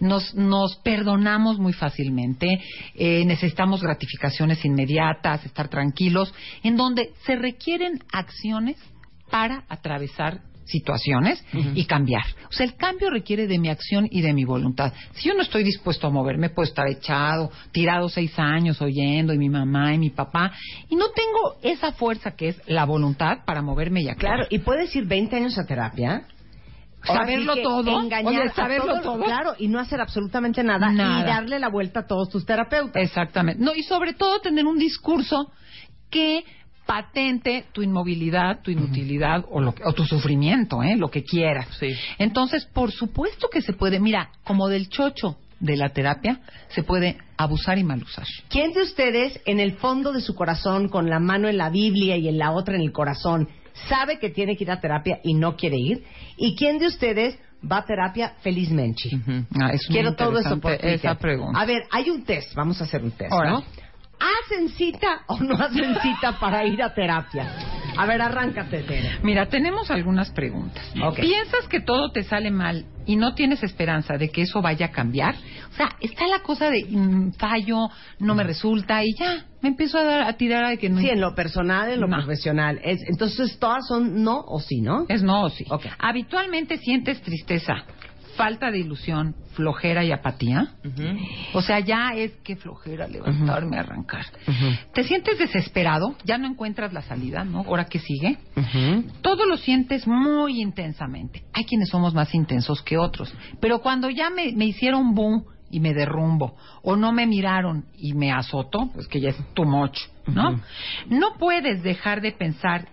nos, 0.01 0.35
nos 0.35 0.75
perdonamos 0.77 1.59
muy 1.59 1.73
fácilmente, 1.73 2.61
eh, 2.95 3.23
necesitamos 3.25 3.81
gratificaciones 3.81 4.63
inmediatas, 4.65 5.45
estar 5.45 5.69
tranquilos, 5.69 6.33
en 6.63 6.75
donde 6.75 7.11
se 7.25 7.35
requieren 7.35 8.03
acciones 8.11 8.75
para 9.29 9.63
atravesar 9.69 10.41
situaciones 10.65 11.43
y 11.53 11.85
cambiar. 11.85 12.23
O 12.49 12.51
sea, 12.51 12.65
el 12.65 12.75
cambio 12.75 13.09
requiere 13.09 13.47
de 13.47 13.59
mi 13.59 13.69
acción 13.69 14.07
y 14.09 14.21
de 14.21 14.33
mi 14.33 14.45
voluntad. 14.45 14.93
Si 15.13 15.27
yo 15.27 15.35
no 15.35 15.41
estoy 15.41 15.63
dispuesto 15.63 16.07
a 16.07 16.09
moverme, 16.09 16.49
puedo 16.49 16.67
estar 16.67 16.87
echado, 16.87 17.51
tirado 17.71 18.09
seis 18.09 18.37
años 18.37 18.81
oyendo, 18.81 19.33
y 19.33 19.37
mi 19.37 19.49
mamá 19.49 19.93
y 19.93 19.97
mi 19.97 20.09
papá, 20.09 20.51
y 20.89 20.95
no 20.95 21.05
tengo 21.11 21.55
esa 21.61 21.93
fuerza 21.93 22.35
que 22.35 22.49
es 22.49 22.61
la 22.67 22.85
voluntad 22.85 23.39
para 23.45 23.61
moverme 23.61 24.01
y 24.01 24.09
actuar. 24.09 24.35
Claro, 24.35 24.47
y 24.49 24.59
puedes 24.59 24.95
ir 24.95 25.05
20 25.05 25.35
años 25.35 25.57
a 25.57 25.65
terapia. 25.65 26.27
Saberlo 27.03 27.53
sí 27.53 27.61
todo. 27.61 28.01
Engañar 28.01 28.41
Oye, 28.41 28.49
saberlo 28.55 29.01
todo. 29.01 29.23
Claro, 29.23 29.53
y 29.59 29.67
no 29.67 29.79
hacer 29.79 30.01
absolutamente 30.01 30.63
nada, 30.63 30.91
Nada. 30.91 31.21
y 31.21 31.23
darle 31.23 31.59
la 31.59 31.69
vuelta 31.69 32.01
a 32.01 32.07
todos 32.07 32.29
tus 32.29 32.45
terapeutas. 32.45 33.01
Exactamente. 33.01 33.63
No, 33.63 33.75
y 33.75 33.83
sobre 33.83 34.13
todo 34.13 34.39
tener 34.39 34.65
un 34.65 34.79
discurso 34.79 35.51
que 36.09 36.43
patente 36.85 37.65
tu 37.71 37.81
inmovilidad, 37.81 38.61
tu 38.61 38.71
inutilidad 38.71 39.45
o, 39.49 39.59
lo 39.59 39.73
que- 39.73 39.83
o 39.83 39.93
tu 39.93 40.05
sufrimiento, 40.05 40.83
¿eh? 40.83 40.95
lo 40.95 41.09
que 41.09 41.23
quieras. 41.23 41.67
Sí. 41.79 41.93
Entonces, 42.19 42.65
por 42.65 42.91
supuesto 42.91 43.49
que 43.49 43.61
se 43.61 43.73
puede, 43.73 43.99
mira, 43.99 44.29
como 44.43 44.67
del 44.67 44.89
chocho 44.89 45.37
de 45.59 45.77
la 45.77 45.89
terapia, 45.89 46.41
se 46.69 46.83
puede 46.83 47.17
abusar 47.37 47.77
y 47.77 47.83
mal 47.83 48.03
usar. 48.03 48.25
¿Quién 48.49 48.73
de 48.73 48.81
ustedes, 48.83 49.39
en 49.45 49.59
el 49.59 49.73
fondo 49.73 50.11
de 50.11 50.21
su 50.21 50.35
corazón, 50.35 50.89
con 50.89 51.09
la 51.09 51.19
mano 51.19 51.47
en 51.47 51.57
la 51.57 51.69
Biblia 51.69 52.17
y 52.17 52.27
en 52.27 52.37
la 52.37 52.51
otra 52.51 52.75
en 52.75 52.81
el 52.81 52.91
corazón, 52.91 53.47
sabe 53.89 54.19
que 54.19 54.29
tiene 54.29 54.55
que 54.55 54.63
ir 54.65 54.71
a 54.71 54.79
terapia 54.79 55.19
y 55.23 55.33
no 55.33 55.55
quiere 55.55 55.77
ir? 55.77 56.03
¿Y 56.37 56.55
quién 56.55 56.77
de 56.77 56.87
ustedes 56.87 57.39
va 57.69 57.77
a 57.77 57.85
terapia 57.85 58.33
felizmente? 58.41 59.09
Ah, 59.59 59.71
es 59.73 59.89
muy 59.89 59.95
Quiero 59.97 60.13
todo 60.15 60.37
eso 60.37 60.59
por 60.59 60.73
interesante 60.73 60.77
Twitter. 60.77 60.93
esa 61.11 61.15
pregunta. 61.17 61.59
A 61.59 61.65
ver, 61.65 61.83
hay 61.89 62.09
un 62.09 62.23
test, 62.25 62.53
vamos 62.53 62.79
a 62.81 62.83
hacer 62.83 63.01
un 63.03 63.11
test, 63.11 63.31
Ahora. 63.31 63.51
¿no? 63.51 63.63
¿Hacen 64.19 64.69
cita 64.69 65.23
o 65.27 65.39
no 65.39 65.55
hacen 65.55 65.95
cita 66.01 66.39
para 66.39 66.65
ir 66.65 66.81
a 66.81 66.93
terapia? 66.93 67.47
A 67.97 68.05
ver, 68.05 68.21
arráncate, 68.21 68.83
Tere. 68.83 69.19
Mira, 69.23 69.45
tenemos 69.47 69.89
algunas 69.89 70.29
preguntas. 70.31 70.83
¿Piensas 71.15 71.67
que 71.69 71.79
todo 71.79 72.11
te 72.11 72.23
sale 72.23 72.51
mal 72.51 72.85
y 73.05 73.15
no 73.15 73.35
tienes 73.35 73.63
esperanza 73.63 74.17
de 74.17 74.29
que 74.29 74.41
eso 74.41 74.61
vaya 74.61 74.87
a 74.87 74.91
cambiar? 74.91 75.35
O 75.71 75.75
sea, 75.75 75.89
está 76.01 76.27
la 76.27 76.39
cosa 76.39 76.69
de 76.69 76.85
mm, 76.89 77.33
fallo, 77.33 77.89
no 78.19 78.35
me 78.35 78.43
resulta 78.43 79.01
y 79.03 79.13
ya, 79.17 79.45
me 79.61 79.69
empiezo 79.69 79.97
a, 79.97 80.03
dar, 80.03 80.21
a 80.23 80.33
tirar 80.33 80.65
a 80.65 80.75
que 80.77 80.89
no. 80.89 80.99
Sí, 80.99 81.09
en 81.09 81.21
lo 81.21 81.33
personal, 81.35 81.89
en 81.89 82.01
lo 82.01 82.07
No. 82.07 82.17
profesional. 82.17 82.81
Es, 82.83 82.99
entonces, 83.07 83.57
todas 83.59 83.87
son 83.87 84.23
no 84.23 84.43
o 84.45 84.59
sí, 84.59 84.81
¿no? 84.81 85.05
Es 85.07 85.23
no 85.23 85.43
o 85.43 85.49
sí. 85.49 85.65
Ok. 85.69 85.85
Habitualmente 85.99 86.77
sientes 86.77 87.21
tristeza, 87.21 87.75
falta 88.35 88.71
de 88.71 88.79
ilusión, 88.79 89.35
flojera 89.53 90.03
y 90.03 90.11
apatía. 90.11 90.75
O 91.53 91.61
sea, 91.61 91.79
ya 91.79 92.13
es 92.15 92.31
que 92.43 92.55
flojera 92.55 93.07
levantarme, 93.07 93.77
arrancar. 93.77 94.25
Te 94.93 95.03
sientes 95.03 95.37
desesperado, 95.39 96.15
ya 96.23 96.37
no 96.37 96.47
encuentras 96.47 96.93
la 96.93 97.01
salida, 97.01 97.43
¿no? 97.43 97.59
Ahora 97.59 97.85
que 97.85 97.99
sigue. 97.99 98.37
Todo 99.21 99.45
lo 99.45 99.57
sientes 99.57 100.07
muy 100.07 100.61
intensamente. 100.61 101.43
Hay 101.53 101.65
quienes 101.65 101.89
somos 101.89 102.13
más 102.13 102.33
intensos 102.33 102.81
que 102.81 102.97
otros. 102.97 103.33
Pero 103.59 103.79
cuando 103.79 104.09
ya 104.09 104.29
me, 104.29 104.51
me 104.53 104.65
hicieron 104.65 105.13
boom 105.13 105.45
y 105.71 105.79
me 105.79 105.93
derrumbo, 105.93 106.55
o 106.83 106.95
no 106.95 107.11
me 107.11 107.25
miraron 107.25 107.85
y 107.97 108.13
me 108.13 108.31
azoto, 108.31 108.91
pues 108.93 109.07
que 109.07 109.19
ya 109.19 109.29
es 109.29 109.53
too 109.53 109.65
much, 109.65 109.97
¿no? 110.27 110.61
No 111.09 111.33
puedes 111.39 111.81
dejar 111.83 112.21
de 112.21 112.31
pensar 112.31 112.87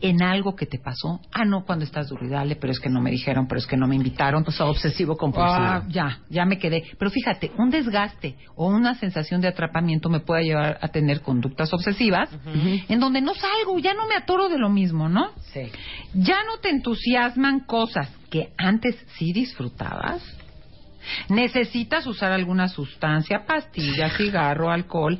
en 0.00 0.22
algo 0.22 0.54
que 0.54 0.66
te 0.66 0.78
pasó. 0.78 1.20
Ah, 1.32 1.44
no, 1.44 1.64
cuando 1.64 1.84
estás 1.84 2.08
duro 2.08 2.24
y 2.26 2.28
dale, 2.28 2.56
pero 2.56 2.72
es 2.72 2.80
que 2.80 2.88
no 2.88 3.00
me 3.00 3.10
dijeron, 3.10 3.46
pero 3.48 3.58
es 3.58 3.66
que 3.66 3.76
no 3.76 3.86
me 3.86 3.96
invitaron. 3.96 4.44
O 4.46 4.50
sea, 4.50 4.66
obsesivo 4.66 5.16
compulsivo. 5.16 5.56
Ah, 5.58 5.82
ya, 5.88 6.20
ya 6.28 6.44
me 6.44 6.58
quedé. 6.58 6.84
Pero 6.98 7.10
fíjate, 7.10 7.52
un 7.58 7.70
desgaste 7.70 8.36
o 8.54 8.68
una 8.68 8.94
sensación 8.94 9.40
de 9.40 9.48
atrapamiento 9.48 10.08
me 10.08 10.20
puede 10.20 10.44
llevar 10.44 10.78
a 10.80 10.88
tener 10.88 11.20
conductas 11.22 11.72
obsesivas 11.72 12.30
en 12.88 13.00
donde 13.00 13.20
no 13.20 13.34
salgo, 13.34 13.78
ya 13.78 13.94
no 13.94 14.06
me 14.06 14.14
atoro 14.14 14.48
de 14.48 14.58
lo 14.58 14.68
mismo, 14.68 15.08
¿no? 15.08 15.30
Sí. 15.52 15.62
Ya 16.14 16.44
no 16.44 16.58
te 16.60 16.70
entusiasman 16.70 17.60
cosas 17.60 18.10
que 18.30 18.52
antes 18.56 18.96
sí 19.16 19.32
disfrutabas. 19.32 20.22
Necesitas 21.28 22.06
usar 22.06 22.32
alguna 22.32 22.68
sustancia, 22.68 23.44
pastilla, 23.46 24.10
cigarro, 24.10 24.70
alcohol, 24.70 25.18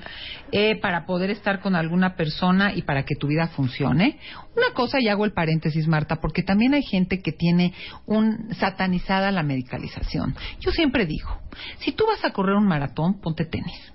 eh, 0.53 0.77
para 0.81 1.07
poder 1.07 1.31
estar 1.31 1.61
con 1.61 1.75
alguna 1.75 2.17
persona 2.17 2.73
y 2.75 2.83
para 2.83 3.05
que 3.05 3.15
tu 3.15 3.27
vida 3.27 3.49
funcione. 3.49 4.19
Una 4.57 4.73
cosa, 4.75 5.01
y 5.01 5.09
hago 5.09 5.25
el 5.25 5.33
paréntesis, 5.33 5.87
Marta, 5.87 6.17
porque 6.17 6.43
también 6.43 6.75
hay 6.75 6.83
gente 6.83 7.21
que 7.21 7.33
tiene 7.33 7.75
un 8.07 8.55
satanizada 8.55 9.31
la 9.31 9.43
medicalización. 9.43 10.35
Yo 10.61 10.71
siempre 10.71 11.07
digo, 11.07 11.41
si 11.79 11.93
tú 11.93 12.07
vas 12.07 12.25
a 12.25 12.33
correr 12.33 12.57
un 12.57 12.67
maratón, 12.67 13.21
ponte 13.21 13.45
tenis. 13.45 13.93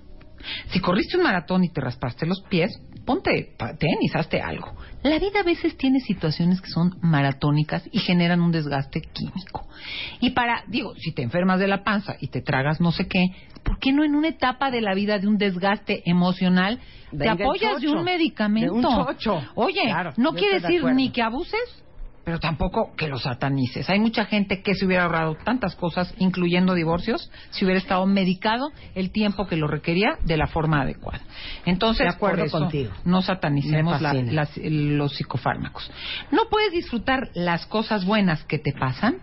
Si 0.70 0.80
corriste 0.80 1.16
un 1.16 1.22
maratón 1.22 1.64
y 1.64 1.70
te 1.70 1.80
raspaste 1.80 2.26
los 2.26 2.42
pies, 2.42 2.78
ponte 3.04 3.54
tenis, 3.78 4.14
hazte 4.14 4.40
algo. 4.40 4.74
La 5.02 5.18
vida 5.18 5.40
a 5.40 5.42
veces 5.42 5.76
tiene 5.76 6.00
situaciones 6.00 6.60
que 6.60 6.70
son 6.70 6.98
maratónicas 7.02 7.82
y 7.92 7.98
generan 8.00 8.40
un 8.40 8.52
desgaste 8.52 9.00
químico. 9.00 9.68
Y 10.24 10.30
para, 10.30 10.64
digo, 10.68 10.94
si 10.96 11.12
te 11.12 11.22
enfermas 11.22 11.60
de 11.60 11.68
la 11.68 11.84
panza 11.84 12.16
y 12.18 12.28
te 12.28 12.40
tragas 12.40 12.80
no 12.80 12.92
sé 12.92 13.06
qué, 13.08 13.26
¿por 13.62 13.78
qué 13.78 13.92
no 13.92 14.04
en 14.04 14.14
una 14.14 14.28
etapa 14.28 14.70
de 14.70 14.80
la 14.80 14.94
vida 14.94 15.18
de 15.18 15.28
un 15.28 15.36
desgaste 15.36 16.02
emocional 16.06 16.78
te 17.10 17.16
Venga 17.18 17.32
apoyas 17.32 17.80
de 17.80 17.88
un 17.90 18.04
medicamento? 18.04 18.72
de 18.74 18.86
un 18.86 19.06
chocho. 19.06 19.42
Oye, 19.54 19.82
Claro, 19.84 20.14
no 20.16 20.32
quiere 20.32 20.60
de 20.60 20.66
decir 20.66 20.84
ni 20.94 21.10
que 21.10 21.20
abuses, 21.22 21.83
pero 22.24 22.40
tampoco 22.40 22.94
que 22.96 23.08
lo 23.08 23.18
satanices. 23.18 23.88
Hay 23.90 24.00
mucha 24.00 24.24
gente 24.24 24.62
que 24.62 24.74
se 24.74 24.86
hubiera 24.86 25.04
ahorrado 25.04 25.36
tantas 25.44 25.74
cosas, 25.76 26.14
incluyendo 26.18 26.74
divorcios, 26.74 27.30
si 27.50 27.64
hubiera 27.64 27.78
estado 27.78 28.06
medicado 28.06 28.70
el 28.94 29.10
tiempo 29.10 29.46
que 29.46 29.56
lo 29.56 29.66
requería 29.66 30.16
de 30.24 30.36
la 30.36 30.46
forma 30.46 30.80
adecuada. 30.82 31.20
Entonces, 31.66 32.04
De 32.06 32.12
acuerdo 32.14 32.38
por 32.38 32.46
eso, 32.46 32.58
contigo. 32.60 32.92
no 33.04 33.22
satanicemos 33.22 34.00
la- 34.00 34.14
las- 34.14 34.56
los 34.56 35.14
psicofármacos. 35.14 35.90
No 36.30 36.42
puedes 36.50 36.72
disfrutar 36.72 37.28
las 37.34 37.66
cosas 37.66 38.04
buenas 38.04 38.42
que 38.44 38.58
te 38.58 38.72
pasan. 38.72 39.16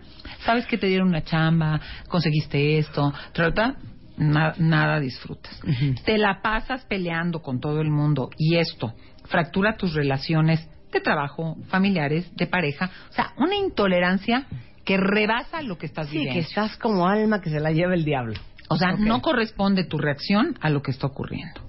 Sabes 0.44 0.66
que 0.66 0.78
te 0.78 0.86
dieron 0.86 1.08
una 1.08 1.22
chamba, 1.24 1.80
conseguiste 2.08 2.78
esto, 2.78 3.12
trata 3.32 3.76
na- 4.16 4.54
nada 4.58 5.00
disfrutas. 5.00 5.58
Te 6.04 6.18
la 6.18 6.40
pasas 6.42 6.84
peleando 6.84 7.40
con 7.42 7.58
todo 7.60 7.80
el 7.80 7.90
mundo 7.90 8.30
y 8.38 8.56
esto 8.56 8.92
fractura 9.24 9.76
tus 9.76 9.94
relaciones 9.94 10.68
de 10.92 11.00
trabajo, 11.00 11.56
familiares, 11.68 12.30
de 12.36 12.46
pareja. 12.46 12.90
O 13.10 13.12
sea, 13.12 13.32
una 13.38 13.56
intolerancia 13.56 14.46
que 14.84 14.96
rebasa 14.96 15.62
lo 15.62 15.78
que 15.78 15.86
estás 15.86 16.08
Sí, 16.08 16.18
viviendo. 16.18 16.34
que 16.40 16.46
estás 16.46 16.76
como 16.76 17.06
alma 17.08 17.40
que 17.40 17.50
se 17.50 17.60
la 17.60 17.72
lleva 17.72 17.94
el 17.94 18.04
diablo. 18.04 18.34
O 18.68 18.76
sea, 18.76 18.92
no 18.92 19.20
corresponde 19.20 19.84
tu 19.84 19.98
reacción 19.98 20.56
a 20.60 20.70
lo 20.70 20.82
que 20.82 20.90
está 20.92 21.06
ocurriendo. 21.06 21.60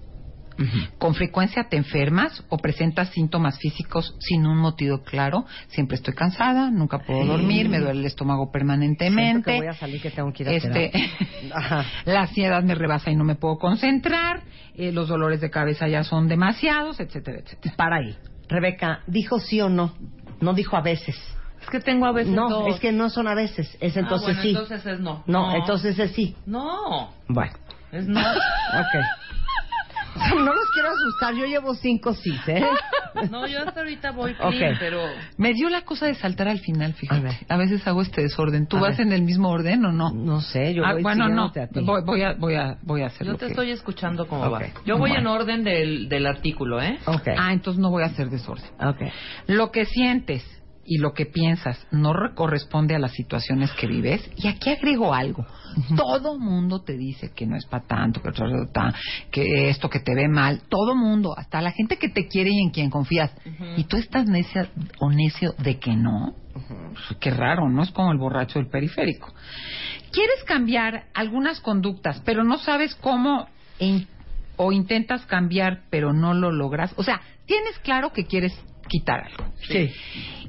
Con 0.99 1.15
frecuencia 1.15 1.63
te 1.67 1.77
enfermas 1.77 2.43
o 2.49 2.57
presentas 2.57 3.09
síntomas 3.09 3.57
físicos 3.57 4.15
sin 4.19 4.45
un 4.45 4.57
motivo 4.59 5.01
claro. 5.03 5.45
Siempre 5.69 5.95
estoy 5.95 6.13
cansada, 6.13 6.69
nunca 6.69 6.99
puedo 6.99 7.25
dormir, 7.25 7.67
me 7.69 7.79
duele 7.79 8.01
el 8.01 8.05
estómago 8.05 8.51
permanentemente. 8.51 9.51
que 9.51 9.57
voy 9.57 9.67
a 9.67 9.73
salir 9.73 9.99
que 9.99 10.11
tengo 10.11 10.31
que 10.31 10.43
ir 10.43 10.49
a 10.49 10.51
Este, 10.53 10.91
la 12.05 12.21
ansiedad 12.21 12.61
me 12.63 12.75
rebasa 12.75 13.09
y 13.09 13.15
no 13.15 13.23
me 13.23 13.33
puedo 13.35 13.57
concentrar, 13.57 14.43
eh, 14.75 14.91
los 14.91 15.07
dolores 15.07 15.41
de 15.41 15.49
cabeza 15.49 15.87
ya 15.87 16.03
son 16.03 16.27
demasiados, 16.27 16.99
etcétera, 16.99 17.39
etcétera. 17.39 17.73
Para 17.75 17.95
ahí. 17.97 18.15
Rebeca, 18.49 19.01
¿dijo 19.07 19.39
sí 19.39 19.61
o 19.61 19.69
no? 19.69 19.93
No 20.41 20.53
dijo 20.53 20.75
a 20.75 20.81
veces. 20.81 21.15
Es 21.61 21.69
que 21.69 21.79
tengo 21.79 22.05
a 22.05 22.11
veces 22.11 22.33
No, 22.33 22.49
dos. 22.49 22.75
es 22.75 22.79
que 22.81 22.91
no 22.91 23.09
son 23.09 23.27
a 23.27 23.35
veces. 23.35 23.77
Es 23.79 23.95
entonces 23.95 24.29
ah, 24.29 24.31
bueno, 24.33 24.41
sí. 24.41 24.49
entonces 24.49 24.85
es 24.85 24.99
no. 24.99 25.23
No, 25.27 25.55
entonces 25.55 25.97
es 25.97 26.11
sí. 26.11 26.35
No, 26.45 27.13
Bueno, 27.27 27.53
es 27.91 28.05
no. 28.07 28.19
ok. 28.21 29.05
No 30.15 30.53
los 30.53 30.69
quiero 30.71 30.89
asustar, 30.91 31.33
yo 31.33 31.45
llevo 31.45 31.73
cinco 31.75 32.13
sí, 32.13 32.35
¿eh? 32.47 32.63
No, 33.29 33.45
yo 33.47 33.59
hasta 33.61 33.79
ahorita 33.81 34.11
voy 34.11 34.33
clean, 34.33 34.75
pero... 34.79 35.07
Me 35.37 35.53
dio 35.53 35.69
la 35.69 35.81
cosa 35.83 36.07
de 36.07 36.15
saltar 36.15 36.47
al 36.47 36.59
final, 36.59 36.93
fíjate. 36.93 37.19
A 37.19 37.23
ver. 37.23 37.33
A, 37.47 37.57
veces 37.57 37.85
hago 37.87 38.01
este 38.01 38.21
desorden. 38.23 38.67
¿Tú 38.67 38.77
A 38.77 38.81
vas 38.81 38.97
ver. 38.97 39.07
en 39.07 39.13
el 39.13 39.21
mismo 39.21 39.49
orden 39.49 39.85
o 39.85 39.91
no? 39.91 40.11
No 40.11 40.41
sé, 40.41 40.73
yo 40.73 40.83
Ah, 40.83 40.93
voy 40.93 41.03
bueno, 41.03 41.25
no. 41.29 41.49
siguiéndote 41.49 41.61
a 41.61 41.67
ti. 41.67 41.79
Voy, 41.85 42.01
voy 42.03 42.21
a, 42.23 42.33
voy 42.33 42.55
a, 42.55 42.77
voy 42.81 43.01
a 43.03 43.07
hacer 43.07 43.27
Yo 43.27 43.33
te 43.33 43.45
que- 43.45 43.51
estoy 43.51 43.71
escuchando 43.71 44.27
cómo 44.27 44.43
Ok. 44.45 44.51
va. 44.51 44.59
Yo 44.85 44.97
voy 44.97 45.11
Bueno. 45.11 45.19
en 45.19 45.27
orden 45.27 45.63
del, 45.63 46.09
del 46.09 46.25
artículo, 46.25 46.81
¿eh? 46.81 46.97
Ok, 47.05 47.27
Ah, 47.37 47.53
entonces 47.53 47.79
no 47.81 47.91
voy 47.91 48.01
a 48.03 48.07
hacer 48.07 48.29
desorden. 48.29 48.65
ok. 48.79 49.01
Lo 49.47 49.71
que 49.71 49.85
sientes 49.85 50.43
y 50.85 50.97
lo 50.97 51.13
que 51.13 51.25
piensas 51.25 51.85
no 51.91 52.13
re- 52.13 52.33
corresponde 52.35 52.95
a 52.95 52.99
las 52.99 53.11
situaciones 53.13 53.71
que 53.73 53.87
vives. 53.87 54.29
Y 54.37 54.47
aquí 54.47 54.69
agrego 54.69 55.13
algo. 55.13 55.45
Todo 55.95 56.37
mundo 56.37 56.81
te 56.83 56.97
dice 56.97 57.31
que 57.33 57.45
no 57.47 57.55
es 57.55 57.65
para 57.65 57.85
tanto, 57.85 58.21
que, 59.31 59.69
esto 59.69 59.89
que 59.89 59.99
te 59.99 60.13
ve 60.13 60.27
mal. 60.27 60.61
Todo 60.69 60.95
mundo, 60.95 61.33
hasta 61.37 61.61
la 61.61 61.71
gente 61.71 61.97
que 61.97 62.09
te 62.09 62.27
quiere 62.27 62.51
y 62.51 62.59
en 62.61 62.69
quien 62.69 62.89
confías. 62.89 63.31
Y 63.77 63.85
tú 63.85 63.97
estás 63.97 64.27
necia 64.27 64.67
o 64.99 65.09
necio 65.09 65.53
de 65.59 65.79
que 65.79 65.95
no. 65.95 66.35
Pues, 66.53 67.17
Qué 67.19 67.31
raro, 67.31 67.69
¿no? 67.69 67.81
Es 67.83 67.91
como 67.91 68.11
el 68.11 68.17
borracho 68.17 68.59
del 68.59 68.69
periférico. 68.69 69.33
Quieres 70.11 70.43
cambiar 70.45 71.05
algunas 71.13 71.59
conductas, 71.59 72.21
pero 72.23 72.43
no 72.43 72.57
sabes 72.59 72.93
cómo 72.95 73.47
e 73.79 73.85
in- 73.87 74.07
o 74.57 74.71
intentas 74.71 75.25
cambiar, 75.25 75.81
pero 75.89 76.13
no 76.13 76.33
lo 76.33 76.51
logras. 76.51 76.93
O 76.97 77.03
sea, 77.03 77.21
tienes 77.45 77.77
claro 77.79 78.11
que 78.13 78.25
quieres 78.25 78.53
quitar 78.87 79.23
algo. 79.25 79.51
Sí. 79.67 79.91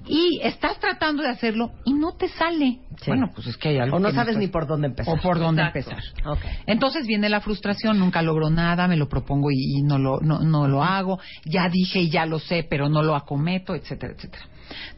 Y 0.07 0.41
estás 0.43 0.79
tratando 0.81 1.23
de 1.23 1.31
hacerlo 1.31 1.71
y 1.85 1.95
no 1.95 2.13
te 2.13 2.29
sale. 2.29 2.81
Sí. 2.99 3.07
Bueno, 3.07 3.31
pues 3.35 3.47
es 3.47 3.57
que 3.57 3.71
hay 3.71 3.79
algo 3.79 3.97
O 3.97 4.01
no 4.01 4.09
que 4.11 4.15
sabes 4.15 4.37
ni 4.37 4.49
por 4.49 4.67
dónde 4.67 4.89
empezar. 4.89 5.15
o 5.17 5.21
por 5.23 5.39
dónde 5.39 5.63
Exacto. 5.63 5.91
empezar. 5.93 6.29
Ok. 6.31 6.41
Entonces 6.67 7.07
viene 7.07 7.29
la 7.29 7.41
frustración, 7.41 7.99
nunca 7.99 8.21
logro 8.23 8.51
nada, 8.51 8.87
me 8.89 8.97
lo 8.97 9.09
propongo 9.09 9.51
y, 9.51 9.79
y 9.79 9.83
no, 9.83 9.99
lo, 9.99 10.21
no, 10.21 10.41
no 10.41 10.69
lo 10.69 10.83
hago, 10.83 11.21
ya 11.47 11.69
dije 11.71 12.01
y 12.01 12.11
ya 12.11 12.27
lo 12.27 12.39
sé, 12.39 12.67
pero 12.69 12.89
no 12.89 13.03
lo 13.03 13.15
acometo, 13.15 13.75
etcétera, 13.75 14.13
etcétera. 14.15 14.45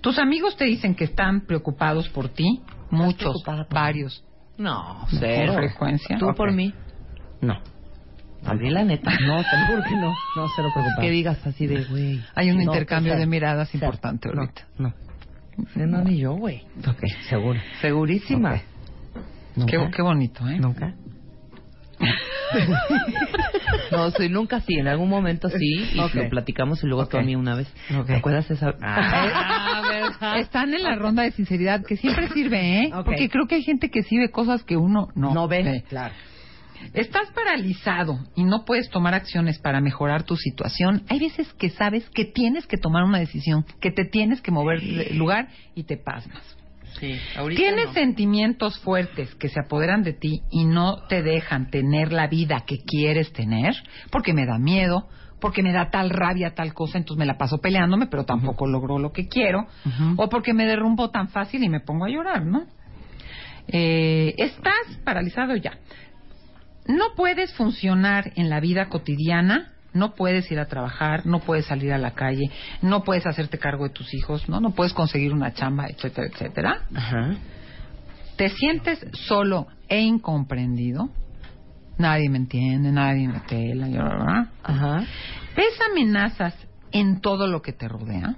Tus 0.00 0.18
amigos 0.18 0.56
te 0.56 0.64
dicen 0.64 0.94
que 0.94 1.04
están 1.04 1.42
preocupados 1.46 2.08
por 2.08 2.28
ti, 2.30 2.62
muchos, 2.90 3.42
por 3.44 3.68
varios, 3.68 4.24
No, 4.56 5.06
con 5.10 5.20
cero. 5.20 5.54
frecuencia. 5.54 6.16
Tú 6.18 6.34
por 6.34 6.52
mí. 6.52 6.72
No. 7.42 7.60
Di 8.54 8.70
la 8.70 8.84
neta. 8.84 9.10
No, 9.26 9.42
juro 9.42 9.82
que 9.88 9.96
no. 9.96 10.14
No, 10.36 10.46
cero 10.54 10.68
preocupado. 10.72 11.00
Que 11.02 11.10
digas 11.10 11.46
así 11.46 11.66
de, 11.66 11.84
güey. 11.84 12.20
Hay 12.34 12.50
un 12.50 12.56
No, 12.58 12.62
intercambio 12.64 13.12
cero. 13.12 13.20
de 13.20 13.26
miradas 13.26 13.68
Cero. 13.72 13.84
importante 13.86 14.28
No, 14.32 14.40
ahorita. 14.42 14.62
No. 14.78 14.94
No, 15.74 16.04
ni 16.04 16.18
yo, 16.18 16.34
güey. 16.34 16.62
Ok, 16.86 17.04
seguro. 17.30 17.58
Segurísima. 17.80 18.54
Ok. 18.54 18.60
¿Nunca? 19.56 19.70
Qué, 19.70 19.90
qué 19.96 20.02
bonito, 20.02 20.46
¿eh? 20.48 20.58
¿Nunca? 20.58 20.94
No, 23.90 24.10
soy 24.10 24.28
nunca 24.28 24.60
sí. 24.60 24.74
En 24.74 24.88
algún 24.88 25.08
momento 25.08 25.48
sí. 25.48 25.90
Y 25.94 25.98
Ok. 26.00 26.14
lo 26.14 26.28
platicamos 26.28 26.82
y 26.82 26.86
luego 26.86 27.02
Ok. 27.04 27.10
tú 27.12 27.18
a 27.18 27.22
mí 27.22 27.34
una 27.36 27.54
vez. 27.56 27.72
Ok. 27.96 28.06
¿Te 28.06 28.14
acuerdas 28.16 28.50
esa? 28.50 28.74
Ah, 28.82 29.82
¿verdad? 29.88 30.38
Están 30.40 30.74
en 30.74 30.82
la 30.82 30.96
ronda 30.96 31.22
de 31.22 31.30
sinceridad, 31.32 31.84
que 31.84 31.96
siempre 31.96 32.28
sirve, 32.28 32.82
¿eh? 32.84 32.90
Porque 33.04 33.28
creo 33.28 33.46
que 33.46 33.56
hay 33.56 33.62
gente 33.62 33.90
que 33.90 34.02
sí 34.02 34.18
ve 34.18 34.30
cosas 34.30 34.62
que 34.64 34.76
uno 34.76 35.08
no, 35.14 35.32
No, 35.34 35.48
ve. 35.48 35.62
ve. 35.62 35.84
Claro. 35.88 36.14
Estás 36.92 37.30
paralizado 37.34 38.18
y 38.34 38.44
no 38.44 38.64
puedes 38.64 38.88
tomar 38.90 39.14
acciones 39.14 39.58
para 39.58 39.80
mejorar 39.80 40.22
tu 40.24 40.36
situación. 40.36 41.02
Hay 41.08 41.18
veces 41.18 41.52
que 41.54 41.70
sabes 41.70 42.08
que 42.10 42.24
tienes 42.24 42.66
que 42.66 42.76
tomar 42.76 43.04
una 43.04 43.18
decisión, 43.18 43.64
que 43.80 43.90
te 43.90 44.04
tienes 44.04 44.40
que 44.40 44.50
mover 44.50 44.80
de 44.80 45.14
lugar 45.14 45.48
y 45.74 45.84
te 45.84 45.96
pasmas. 45.96 46.56
Sí, 46.98 47.14
Tienes 47.54 47.88
no. 47.88 47.92
sentimientos 47.92 48.78
fuertes 48.78 49.34
que 49.34 49.50
se 49.50 49.60
apoderan 49.60 50.02
de 50.02 50.14
ti 50.14 50.40
y 50.50 50.64
no 50.64 51.02
te 51.08 51.22
dejan 51.22 51.70
tener 51.70 52.10
la 52.10 52.26
vida 52.26 52.64
que 52.66 52.78
quieres 52.78 53.32
tener, 53.34 53.74
porque 54.10 54.32
me 54.32 54.46
da 54.46 54.58
miedo, 54.58 55.06
porque 55.38 55.62
me 55.62 55.72
da 55.74 55.90
tal 55.90 56.08
rabia 56.08 56.54
tal 56.54 56.72
cosa, 56.72 56.96
entonces 56.96 57.18
me 57.18 57.26
la 57.26 57.36
paso 57.36 57.58
peleándome, 57.58 58.06
pero 58.06 58.24
tampoco 58.24 58.66
logro 58.66 58.98
lo 58.98 59.12
que 59.12 59.28
quiero, 59.28 59.66
o 60.16 60.28
porque 60.30 60.54
me 60.54 60.64
derrumbo 60.64 61.10
tan 61.10 61.28
fácil 61.28 61.62
y 61.62 61.68
me 61.68 61.80
pongo 61.80 62.06
a 62.06 62.08
llorar, 62.08 62.46
¿no? 62.46 62.64
Eh, 63.68 64.34
estás 64.38 64.96
paralizado 65.04 65.54
ya. 65.56 65.72
No 66.88 67.14
puedes 67.16 67.52
funcionar 67.54 68.32
en 68.36 68.48
la 68.48 68.60
vida 68.60 68.88
cotidiana, 68.88 69.72
no 69.92 70.14
puedes 70.14 70.50
ir 70.52 70.60
a 70.60 70.66
trabajar, 70.66 71.26
no 71.26 71.40
puedes 71.40 71.66
salir 71.66 71.92
a 71.92 71.98
la 71.98 72.12
calle, 72.12 72.50
no 72.82 73.02
puedes 73.02 73.26
hacerte 73.26 73.58
cargo 73.58 73.84
de 73.84 73.90
tus 73.90 74.12
hijos, 74.14 74.48
¿no? 74.48 74.60
No 74.60 74.70
puedes 74.72 74.92
conseguir 74.92 75.32
una 75.32 75.52
chamba, 75.54 75.86
etcétera, 75.86 76.28
etcétera. 76.28 76.80
Ajá. 76.94 77.36
Te 78.36 78.50
sientes 78.50 79.04
solo 79.12 79.66
e 79.88 80.00
incomprendido. 80.00 81.08
Nadie 81.98 82.28
me 82.28 82.36
entiende, 82.36 82.92
nadie 82.92 83.26
me 83.26 83.40
pela, 83.40 83.88
¿verdad? 83.88 84.50
Ajá. 84.62 85.04
¿Ves 85.56 85.80
amenazas 85.90 86.54
en 86.92 87.20
todo 87.20 87.46
lo 87.46 87.62
que 87.62 87.72
te 87.72 87.88
rodea? 87.88 88.36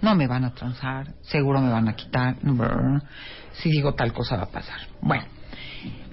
No 0.00 0.14
me 0.14 0.26
van 0.26 0.44
a 0.44 0.54
transar, 0.54 1.14
seguro 1.20 1.60
me 1.60 1.70
van 1.70 1.88
a 1.88 1.94
quitar. 1.94 2.36
Si 3.52 3.70
digo 3.70 3.94
tal 3.94 4.12
cosa 4.12 4.36
va 4.36 4.44
a 4.44 4.50
pasar. 4.50 4.80
Bueno, 5.02 5.26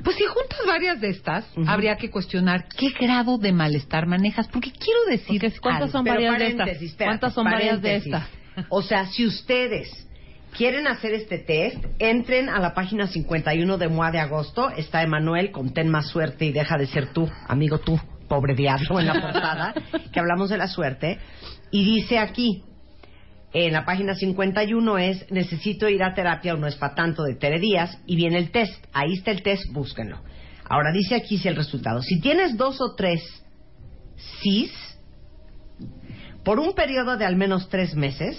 pues 0.04 0.16
si 0.16 0.26
juntas 0.26 0.60
varias 0.68 1.02
de 1.02 1.10
estas, 1.10 1.46
habría 1.68 1.96
que 1.96 2.10
cuestionar 2.10 2.68
qué 2.68 2.90
grado 2.90 3.38
de 3.38 3.52
malestar 3.52 4.06
manejas, 4.06 4.48
porque 4.48 4.72
quiero 4.72 5.06
decir 5.10 5.42
¿Cuántas 5.62 5.92
son 5.92 6.06
varias 6.06 6.38
de 6.38 6.48
estas? 6.48 6.68
espérate, 6.70 7.06
¿Cuántas 7.06 7.34
son 7.34 7.46
varias 7.46 7.82
de 7.82 7.96
estas? 7.96 8.28
O 8.70 8.82
sea, 8.82 9.06
si 9.08 9.26
ustedes 9.26 10.08
quieren 10.58 10.88
hacer 10.88 11.14
este 11.14 11.38
test, 11.38 11.84
entren 12.00 12.50
a 12.50 12.60
la 12.60 12.74
página 12.74 13.08
51 13.08 13.78
de 13.78 13.88
MOA 13.88 14.12
de 14.12 14.20
agosto. 14.20 14.70
Está 14.70 15.04
Emanuel 15.04 15.52
con 15.52 15.74
Ten 15.74 15.90
Más 15.90 16.08
Suerte 16.10 16.46
y 16.46 16.52
deja 16.52 16.78
de 16.78 16.88
ser 16.88 17.14
tú, 17.14 17.30
amigo 17.48 17.80
tú, 17.80 18.00
pobre 18.28 18.56
diablo, 18.56 19.00
en 19.00 19.08
la 19.08 19.22
portada, 19.22 19.74
que 20.14 20.20
hablamos 20.20 20.50
de 20.50 20.58
la 20.58 20.68
suerte. 20.68 21.20
Y 21.72 21.86
dice 21.86 22.20
aquí, 22.20 22.64
en 23.54 23.74
la 23.74 23.86
página 23.86 24.14
51 24.14 24.98
es 25.00 25.32
necesito 25.32 25.90
ir 25.90 26.04
a 26.04 26.14
terapia 26.14 26.54
o 26.54 26.58
no 26.58 26.68
es 26.68 26.76
para 26.76 26.96
tanto 26.96 27.24
de 27.24 27.36
Tere 27.36 27.60
Díaz 27.60 27.98
y 28.06 28.16
viene 28.16 28.38
el 28.38 28.52
test. 28.52 28.86
Ahí 28.94 29.14
está 29.14 29.32
el 29.32 29.42
test, 29.42 29.72
búsquenlo. 29.72 30.22
Ahora 30.66 30.92
dice 30.92 31.16
aquí 31.16 31.38
si 31.38 31.48
el 31.48 31.56
resultado. 31.56 32.02
Si 32.02 32.20
tienes 32.20 32.58
dos 32.58 32.80
o 32.80 32.94
tres 32.96 33.22
cis, 34.42 34.72
por 36.44 36.60
un 36.60 36.74
periodo 36.74 37.18
de 37.18 37.26
al 37.26 37.36
menos 37.36 37.70
tres 37.70 37.96
meses, 37.96 38.38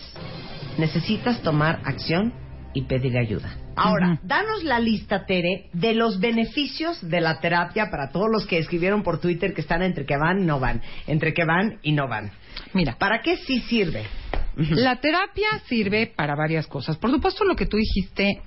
necesitas 0.78 1.42
tomar 1.42 1.80
acción 1.84 2.32
y 2.72 2.82
pedir 2.82 3.18
ayuda. 3.18 3.56
Ahora, 3.74 4.20
danos 4.22 4.62
la 4.62 4.78
lista, 4.78 5.24
Tere, 5.26 5.70
de 5.72 5.94
los 5.94 6.20
beneficios 6.20 7.00
de 7.08 7.20
la 7.20 7.40
terapia 7.40 7.86
para 7.90 8.10
todos 8.10 8.28
los 8.30 8.46
que 8.46 8.58
escribieron 8.58 9.02
por 9.02 9.20
Twitter 9.20 9.54
que 9.54 9.60
están 9.60 9.82
entre 9.82 10.04
que 10.04 10.16
van 10.16 10.42
y 10.42 10.44
no 10.44 10.60
van, 10.60 10.82
entre 11.06 11.32
que 11.34 11.44
van 11.44 11.78
y 11.82 11.92
no 11.92 12.06
van. 12.06 12.30
Mira, 12.74 12.96
¿Para 12.98 13.22
qué 13.22 13.38
sí 13.38 13.60
sirve? 13.62 14.04
La 14.68 15.00
terapia 15.00 15.48
sirve 15.66 16.06
para 16.06 16.34
varias 16.34 16.66
cosas. 16.66 16.96
Por 16.96 17.10
supuesto, 17.10 17.44
lo 17.44 17.56
que 17.56 17.66
tú 17.66 17.76
dijiste, 17.76 18.42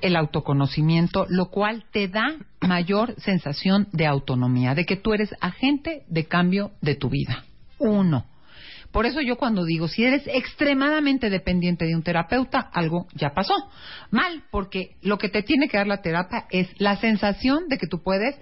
el 0.00 0.16
autoconocimiento, 0.16 1.26
lo 1.28 1.50
cual 1.50 1.84
te 1.90 2.08
da 2.08 2.36
mayor 2.60 3.14
sensación 3.20 3.88
de 3.92 4.06
autonomía, 4.06 4.74
de 4.74 4.84
que 4.84 4.96
tú 4.96 5.12
eres 5.12 5.34
agente 5.40 6.04
de 6.08 6.26
cambio 6.26 6.72
de 6.80 6.94
tu 6.94 7.10
vida. 7.10 7.44
Uno. 7.78 8.26
Por 8.92 9.06
eso 9.06 9.20
yo 9.20 9.36
cuando 9.36 9.64
digo, 9.64 9.86
si 9.86 10.04
eres 10.04 10.26
extremadamente 10.26 11.30
dependiente 11.30 11.84
de 11.84 11.94
un 11.94 12.02
terapeuta, 12.02 12.58
algo 12.72 13.06
ya 13.14 13.30
pasó. 13.34 13.54
Mal, 14.10 14.42
porque 14.50 14.96
lo 15.02 15.16
que 15.16 15.28
te 15.28 15.42
tiene 15.42 15.68
que 15.68 15.76
dar 15.76 15.86
la 15.86 16.02
terapia 16.02 16.46
es 16.50 16.68
la 16.78 16.96
sensación 16.96 17.68
de 17.68 17.78
que 17.78 17.86
tú 17.86 18.02
puedes 18.02 18.36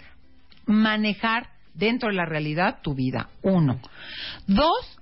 manejar 0.65 1.51
dentro 1.75 2.09
de 2.09 2.17
la 2.17 2.25
realidad 2.25 2.79
tu 2.83 2.95
vida. 2.95 3.29
Uno. 3.43 3.79
Dos, 4.47 4.99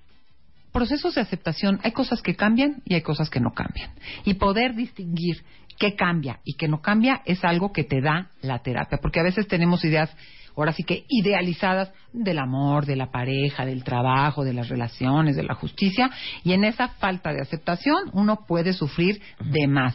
procesos 0.76 1.14
de 1.14 1.22
aceptación, 1.22 1.80
hay 1.82 1.92
cosas 1.92 2.20
que 2.20 2.36
cambian 2.36 2.82
y 2.84 2.92
hay 2.92 3.00
cosas 3.00 3.30
que 3.30 3.40
no 3.40 3.54
cambian. 3.54 3.92
Y 4.26 4.34
poder 4.34 4.74
distinguir 4.74 5.42
qué 5.78 5.94
cambia 5.94 6.40
y 6.44 6.52
qué 6.52 6.68
no 6.68 6.82
cambia 6.82 7.22
es 7.24 7.42
algo 7.44 7.72
que 7.72 7.82
te 7.82 8.02
da 8.02 8.30
la 8.42 8.58
terapia, 8.58 8.98
porque 9.00 9.20
a 9.20 9.22
veces 9.22 9.48
tenemos 9.48 9.86
ideas, 9.86 10.14
ahora 10.56 10.72
sí 10.72 10.82
que 10.82 11.04
idealizadas 11.08 11.92
del 12.12 12.38
amor, 12.38 12.86
de 12.86 12.96
la 12.96 13.10
pareja, 13.10 13.64
del 13.66 13.84
trabajo, 13.84 14.44
de 14.44 14.54
las 14.54 14.68
relaciones, 14.68 15.36
de 15.36 15.42
la 15.42 15.54
justicia, 15.54 16.10
y 16.44 16.52
en 16.52 16.64
esa 16.64 16.88
falta 16.88 17.32
de 17.32 17.42
aceptación 17.42 18.10
uno 18.12 18.44
puede 18.46 18.72
sufrir 18.72 19.20
de 19.40 19.66
más. 19.66 19.94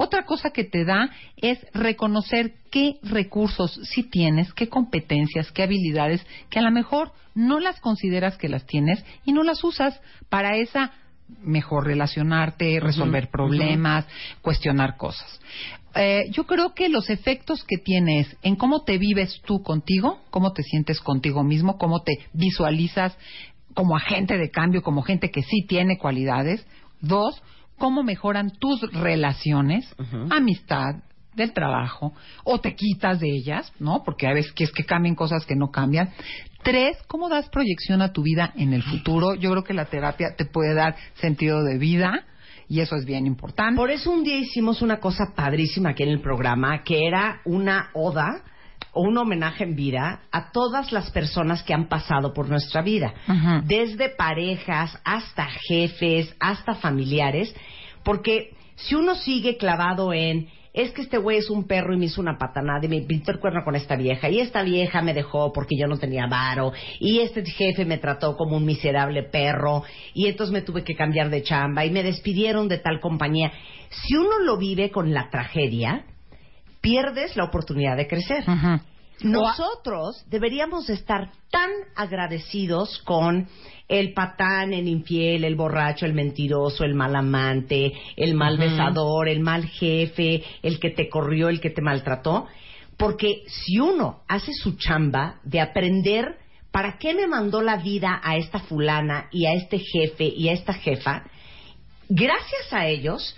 Otra 0.00 0.24
cosa 0.24 0.50
que 0.50 0.62
te 0.62 0.84
da 0.84 1.10
es 1.36 1.58
reconocer 1.74 2.54
qué 2.70 2.98
recursos 3.02 3.80
sí 3.82 4.04
tienes, 4.04 4.52
qué 4.54 4.68
competencias, 4.68 5.50
qué 5.50 5.64
habilidades, 5.64 6.24
que 6.50 6.60
a 6.60 6.62
lo 6.62 6.70
mejor 6.70 7.12
no 7.34 7.58
las 7.58 7.80
consideras 7.80 8.36
que 8.36 8.48
las 8.48 8.64
tienes 8.64 9.04
y 9.24 9.32
no 9.32 9.42
las 9.42 9.62
usas 9.64 10.00
para 10.28 10.56
esa 10.56 10.92
mejor 11.42 11.86
relacionarte, 11.86 12.80
resolver 12.80 13.28
problemas, 13.28 14.06
cuestionar 14.40 14.96
cosas. 14.96 15.40
Eh, 15.94 16.26
yo 16.30 16.44
creo 16.46 16.74
que 16.74 16.88
los 16.88 17.10
efectos 17.10 17.64
que 17.64 17.78
tienes 17.78 18.36
en 18.42 18.56
cómo 18.56 18.84
te 18.84 18.98
vives 18.98 19.40
tú 19.44 19.62
contigo, 19.62 20.20
cómo 20.30 20.52
te 20.52 20.62
sientes 20.62 21.00
contigo 21.00 21.42
mismo, 21.42 21.78
cómo 21.78 22.02
te 22.02 22.18
visualizas 22.32 23.16
como 23.74 23.96
agente 23.96 24.36
de 24.36 24.50
cambio, 24.50 24.82
como 24.82 25.02
gente 25.02 25.30
que 25.30 25.42
sí 25.42 25.64
tiene 25.66 25.98
cualidades. 25.98 26.66
Dos, 27.00 27.42
cómo 27.78 28.02
mejoran 28.02 28.50
tus 28.50 28.80
relaciones, 28.92 29.94
amistad, 30.30 30.96
del 31.38 31.52
trabajo, 31.52 32.12
o 32.44 32.60
te 32.60 32.74
quitas 32.74 33.20
de 33.20 33.28
ellas, 33.30 33.72
¿no? 33.78 34.02
Porque 34.04 34.26
a 34.26 34.34
veces 34.34 34.52
que 34.52 34.64
es 34.64 34.72
que 34.72 34.84
cambien 34.84 35.14
cosas 35.14 35.46
que 35.46 35.54
no 35.54 35.70
cambian. 35.70 36.10
Tres, 36.62 36.98
cómo 37.06 37.28
das 37.28 37.48
proyección 37.48 38.02
a 38.02 38.12
tu 38.12 38.22
vida 38.22 38.52
en 38.56 38.74
el 38.74 38.82
futuro. 38.82 39.34
Yo 39.36 39.50
creo 39.52 39.64
que 39.64 39.72
la 39.72 39.86
terapia 39.86 40.34
te 40.36 40.44
puede 40.44 40.74
dar 40.74 40.96
sentido 41.14 41.62
de 41.62 41.78
vida 41.78 42.24
y 42.68 42.80
eso 42.80 42.96
es 42.96 43.04
bien 43.04 43.26
importante. 43.26 43.76
Por 43.76 43.90
eso 43.90 44.10
un 44.10 44.22
día 44.22 44.36
hicimos 44.36 44.82
una 44.82 44.98
cosa 44.98 45.32
padrísima 45.34 45.90
aquí 45.90 46.02
en 46.02 46.10
el 46.10 46.20
programa, 46.20 46.82
que 46.82 47.06
era 47.06 47.40
una 47.44 47.90
oda 47.94 48.42
o 48.92 49.02
un 49.02 49.16
homenaje 49.16 49.64
en 49.64 49.74
vida 49.74 50.20
a 50.30 50.52
todas 50.52 50.92
las 50.92 51.10
personas 51.10 51.62
que 51.62 51.74
han 51.74 51.88
pasado 51.88 52.32
por 52.34 52.48
nuestra 52.48 52.82
vida, 52.82 53.14
desde 53.64 54.10
parejas 54.10 54.98
hasta 55.04 55.46
jefes, 55.68 56.34
hasta 56.40 56.74
familiares, 56.74 57.54
porque 58.04 58.54
si 58.76 58.94
uno 58.94 59.14
sigue 59.14 59.56
clavado 59.56 60.12
en 60.12 60.48
es 60.72 60.92
que 60.92 61.02
este 61.02 61.18
güey 61.18 61.38
es 61.38 61.50
un 61.50 61.66
perro 61.66 61.94
y 61.94 61.98
me 61.98 62.06
hizo 62.06 62.20
una 62.20 62.38
patanada 62.38 62.84
y 62.84 62.88
me 62.88 63.00
pintó 63.02 63.32
el 63.32 63.40
cuerno 63.40 63.64
con 63.64 63.74
esta 63.74 63.96
vieja 63.96 64.28
y 64.28 64.40
esta 64.40 64.62
vieja 64.62 65.02
me 65.02 65.14
dejó 65.14 65.52
porque 65.52 65.76
yo 65.78 65.86
no 65.86 65.98
tenía 65.98 66.26
varo 66.26 66.72
y 67.00 67.20
este 67.20 67.44
jefe 67.44 67.84
me 67.84 67.98
trató 67.98 68.36
como 68.36 68.56
un 68.56 68.64
miserable 68.64 69.22
perro 69.22 69.82
y 70.14 70.26
entonces 70.26 70.52
me 70.52 70.62
tuve 70.62 70.84
que 70.84 70.94
cambiar 70.94 71.30
de 71.30 71.42
chamba 71.42 71.84
y 71.84 71.90
me 71.90 72.02
despidieron 72.02 72.68
de 72.68 72.78
tal 72.78 73.00
compañía. 73.00 73.52
Si 73.90 74.14
uno 74.14 74.38
lo 74.44 74.58
vive 74.58 74.90
con 74.90 75.12
la 75.12 75.30
tragedia, 75.30 76.04
pierdes 76.80 77.36
la 77.36 77.44
oportunidad 77.44 77.96
de 77.96 78.06
crecer. 78.06 78.44
Nosotros 79.22 80.24
deberíamos 80.28 80.88
estar 80.90 81.32
tan 81.50 81.70
agradecidos 81.96 82.98
con 83.04 83.48
el 83.88 84.12
patán, 84.12 84.72
el 84.72 84.86
infiel, 84.86 85.44
el 85.44 85.56
borracho, 85.56 86.06
el 86.06 86.12
mentiroso, 86.12 86.84
el 86.84 86.94
mal 86.94 87.16
amante, 87.16 87.92
el 88.16 88.34
mal 88.34 88.58
besador, 88.58 89.28
el 89.28 89.40
mal 89.40 89.66
jefe, 89.66 90.44
el 90.62 90.78
que 90.78 90.90
te 90.90 91.08
corrió, 91.08 91.48
el 91.48 91.60
que 91.60 91.70
te 91.70 91.82
maltrató, 91.82 92.46
porque 92.96 93.42
si 93.46 93.78
uno 93.78 94.22
hace 94.28 94.52
su 94.52 94.76
chamba 94.76 95.40
de 95.42 95.60
aprender 95.60 96.36
para 96.70 96.98
qué 96.98 97.14
me 97.14 97.26
mandó 97.26 97.62
la 97.62 97.76
vida 97.76 98.20
a 98.22 98.36
esta 98.36 98.60
fulana 98.60 99.28
y 99.32 99.46
a 99.46 99.54
este 99.54 99.78
jefe 99.78 100.24
y 100.24 100.48
a 100.48 100.52
esta 100.52 100.74
jefa, 100.74 101.24
gracias 102.08 102.72
a 102.72 102.86
ellos 102.86 103.36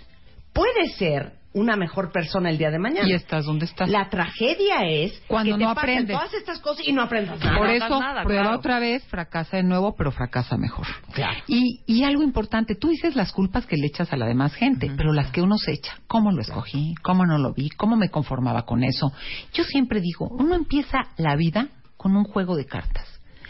puede 0.53 0.89
ser 0.97 1.40
una 1.53 1.75
mejor 1.75 2.11
persona 2.11 2.49
el 2.49 2.57
día 2.57 2.71
de 2.71 2.79
mañana. 2.79 3.07
Y 3.07 3.13
estás 3.13 3.45
donde 3.45 3.65
estás. 3.65 3.89
La 3.89 4.09
tragedia 4.09 4.85
es 4.85 5.21
Cuando 5.27 5.53
que 5.53 5.59
te 5.59 5.63
no 5.65 5.75
pasen 5.75 5.89
aprendes. 5.89 6.17
todas 6.17 6.33
estas 6.33 6.59
cosas 6.59 6.87
y 6.87 6.93
no 6.93 7.01
aprendas 7.01 7.39
nada. 7.39 7.57
Por 7.57 7.69
eso, 7.69 7.99
nada, 7.99 8.23
prueba 8.23 8.43
claro. 8.43 8.57
otra 8.57 8.79
vez, 8.79 9.03
fracasa 9.07 9.57
de 9.57 9.63
nuevo, 9.63 9.95
pero 9.95 10.11
fracasa 10.11 10.57
mejor. 10.57 10.87
Claro. 11.13 11.37
Y, 11.47 11.81
y 11.85 12.03
algo 12.03 12.23
importante, 12.23 12.75
tú 12.75 12.89
dices 12.89 13.15
las 13.15 13.31
culpas 13.31 13.65
que 13.65 13.75
le 13.77 13.87
echas 13.87 14.11
a 14.13 14.17
la 14.17 14.25
demás 14.27 14.53
gente, 14.53 14.91
pero 14.95 15.11
las 15.13 15.31
que 15.31 15.41
uno 15.41 15.57
se 15.57 15.73
echa, 15.73 15.97
¿cómo 16.07 16.31
lo 16.31 16.41
escogí? 16.41 16.95
¿Cómo 17.01 17.25
no 17.25 17.37
lo 17.37 17.53
vi? 17.53 17.69
¿Cómo 17.69 17.97
me 17.97 18.09
conformaba 18.09 18.63
con 18.65 18.83
eso? 18.83 19.11
Yo 19.53 19.63
siempre 19.63 19.99
digo, 20.01 20.27
uno 20.29 20.55
empieza 20.55 20.99
la 21.17 21.35
vida 21.35 21.67
con 21.97 22.15
un 22.15 22.23
juego 22.23 22.55
de 22.55 22.65
cartas. 22.65 23.07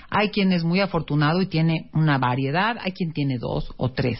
Hay 0.10 0.30
quien 0.30 0.52
es 0.52 0.64
muy 0.64 0.82
afortunado 0.82 1.42
y 1.42 1.48
tiene 1.48 1.90
una 1.94 2.18
variedad, 2.18 2.76
hay 2.82 2.92
quien 2.92 3.14
tiene 3.14 3.38
dos 3.40 3.72
o 3.78 3.92
tres. 3.92 4.20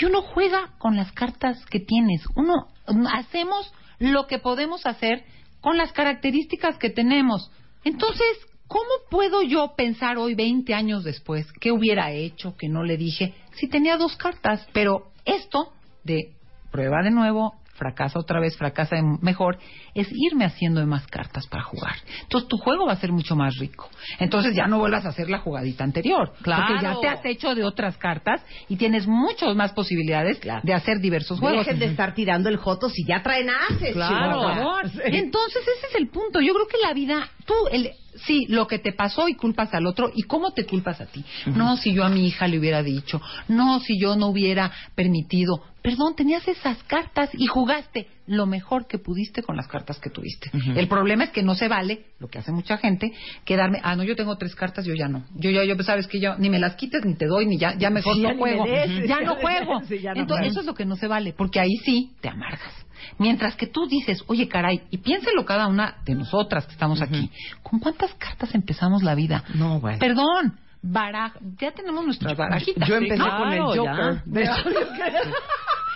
Y 0.00 0.04
uno 0.04 0.22
juega 0.22 0.70
con 0.78 0.96
las 0.96 1.10
cartas 1.12 1.64
que 1.66 1.80
tienes. 1.80 2.22
Uno 2.36 2.68
hacemos 3.12 3.72
lo 3.98 4.26
que 4.26 4.38
podemos 4.38 4.86
hacer 4.86 5.24
con 5.60 5.76
las 5.76 5.92
características 5.92 6.78
que 6.78 6.90
tenemos. 6.90 7.50
Entonces, 7.84 8.38
¿cómo 8.66 8.88
puedo 9.10 9.42
yo 9.42 9.74
pensar 9.76 10.18
hoy, 10.18 10.34
20 10.34 10.74
años 10.74 11.04
después, 11.04 11.46
qué 11.60 11.72
hubiera 11.72 12.12
hecho, 12.12 12.56
que 12.56 12.68
no 12.68 12.82
le 12.82 12.96
dije, 12.96 13.34
si 13.52 13.68
tenía 13.68 13.96
dos 13.96 14.16
cartas? 14.16 14.66
Pero 14.72 15.10
esto 15.24 15.72
de 16.04 16.32
prueba 16.70 17.02
de 17.02 17.10
nuevo, 17.10 17.54
fracasa 17.80 18.18
otra 18.18 18.38
vez, 18.40 18.56
fracasa 18.56 18.96
mejor, 19.22 19.58
es 19.94 20.06
irme 20.12 20.44
haciendo 20.44 20.80
de 20.80 20.86
más 20.86 21.06
cartas 21.06 21.46
para 21.48 21.64
jugar. 21.64 21.96
Entonces 22.22 22.48
tu 22.48 22.58
juego 22.58 22.86
va 22.86 22.92
a 22.92 22.96
ser 22.96 23.10
mucho 23.10 23.34
más 23.34 23.56
rico. 23.56 23.88
Entonces 24.18 24.54
ya 24.54 24.66
no 24.66 24.78
vuelvas 24.78 25.06
a 25.06 25.08
hacer 25.08 25.30
la 25.30 25.38
jugadita 25.38 25.82
anterior. 25.82 26.32
Claro. 26.42 26.64
Porque 26.68 26.82
ya 26.84 27.00
te 27.00 27.08
has 27.08 27.24
hecho 27.24 27.54
de 27.54 27.64
otras 27.64 27.96
cartas 27.96 28.42
y 28.68 28.76
tienes 28.76 29.06
muchas 29.06 29.56
más 29.56 29.72
posibilidades 29.72 30.38
Claro. 30.38 30.60
de 30.62 30.74
hacer 30.74 31.00
diversos 31.00 31.40
juegos. 31.40 31.64
Dejen 31.66 31.80
de 31.80 31.86
estar 31.86 32.14
tirando 32.14 32.48
el 32.50 32.58
joto 32.58 32.88
si 32.90 33.04
ya 33.06 33.22
traen 33.22 33.48
haces. 33.50 33.94
Claro. 33.94 34.32
Chihuahua. 34.32 34.54
Por 34.54 34.90
favor. 34.90 35.02
Entonces, 35.06 35.62
ese 35.62 35.86
es 35.88 35.94
el 35.96 36.08
punto. 36.08 36.40
Yo 36.40 36.52
creo 36.52 36.66
que 36.66 36.78
la 36.86 36.92
vida, 36.92 37.28
tú, 37.46 37.54
el, 37.72 37.90
sí, 38.26 38.46
lo 38.48 38.66
que 38.66 38.78
te 38.78 38.92
pasó 38.92 39.28
y 39.28 39.34
culpas 39.34 39.72
al 39.74 39.86
otro, 39.86 40.10
y 40.14 40.22
cómo 40.22 40.52
te 40.52 40.66
culpas 40.66 41.00
a 41.00 41.06
ti. 41.06 41.24
No, 41.46 41.76
si 41.76 41.94
yo 41.94 42.04
a 42.04 42.08
mi 42.08 42.26
hija 42.26 42.46
le 42.46 42.58
hubiera 42.58 42.82
dicho, 42.82 43.20
no, 43.48 43.80
si 43.80 43.98
yo 43.98 44.16
no 44.16 44.26
hubiera 44.28 44.70
permitido. 44.94 45.62
Perdón, 45.82 46.14
tenías 46.14 46.46
esas 46.46 46.82
cartas 46.84 47.30
y 47.32 47.46
jugaste 47.46 48.06
lo 48.26 48.46
mejor 48.46 48.86
que 48.86 48.98
pudiste 48.98 49.42
con 49.42 49.56
las 49.56 49.66
cartas 49.66 49.98
que 49.98 50.10
tuviste. 50.10 50.50
El 50.76 50.88
problema 50.88 51.24
es 51.24 51.30
que 51.30 51.42
no 51.42 51.54
se 51.54 51.68
vale, 51.68 52.04
lo 52.18 52.28
que 52.28 52.38
hace 52.38 52.52
mucha 52.52 52.76
gente, 52.76 53.12
quedarme, 53.44 53.80
ah, 53.82 53.96
no, 53.96 54.04
yo 54.04 54.14
tengo 54.14 54.36
tres 54.36 54.54
cartas, 54.54 54.84
yo 54.84 54.94
ya 54.94 55.08
no. 55.08 55.24
Yo 55.34 55.50
ya, 55.50 55.64
yo, 55.64 55.76
sabes 55.82 56.06
que 56.06 56.20
yo 56.20 56.36
ni 56.38 56.50
me 56.50 56.58
las 56.58 56.76
quites 56.76 57.04
ni 57.04 57.14
te 57.16 57.26
doy, 57.26 57.46
ni 57.46 57.58
ya, 57.58 57.76
ya 57.78 57.90
mejor 57.90 58.14
Sí, 58.14 58.22
no 58.22 58.28
me 58.30 58.36
juego. 58.36 58.66
Ya 58.66 58.86
ya 59.06 59.20
no 59.20 59.34
juego. 59.40 59.80
des, 59.80 59.88
sí, 59.88 59.98
ya 60.00 60.14
no 60.14 60.20
Entonces, 60.20 60.46
juego. 60.46 60.50
eso 60.52 60.60
es 60.60 60.66
lo 60.66 60.74
que 60.74 60.84
no 60.84 60.96
se 60.96 61.06
vale, 61.08 61.32
porque 61.32 61.60
ahí 61.60 61.76
sí 61.84 62.12
te 62.20 62.28
amargas. 62.28 62.72
Mientras 63.18 63.56
que 63.56 63.66
tú 63.66 63.86
dices, 63.86 64.22
oye, 64.26 64.46
caray, 64.48 64.82
y 64.90 64.98
piénselo 64.98 65.44
cada 65.46 65.66
una 65.66 65.96
de 66.04 66.14
nosotras 66.14 66.66
que 66.66 66.72
estamos 66.72 67.00
aquí, 67.00 67.30
¿con 67.62 67.80
cuántas 67.80 68.12
cartas 68.14 68.54
empezamos 68.54 69.02
la 69.02 69.14
vida? 69.14 69.44
No, 69.54 69.80
bueno. 69.80 69.98
Perdón, 69.98 70.58
baraj 70.82 71.32
ya 71.58 71.72
tenemos 71.72 72.04
nuestras 72.04 72.36
barajitas. 72.36 72.88
Yo 72.88 72.96
empecé 72.96 73.16
claro, 73.16 73.44
con 73.44 73.52
el 73.52 73.62
Joker. 73.62 74.22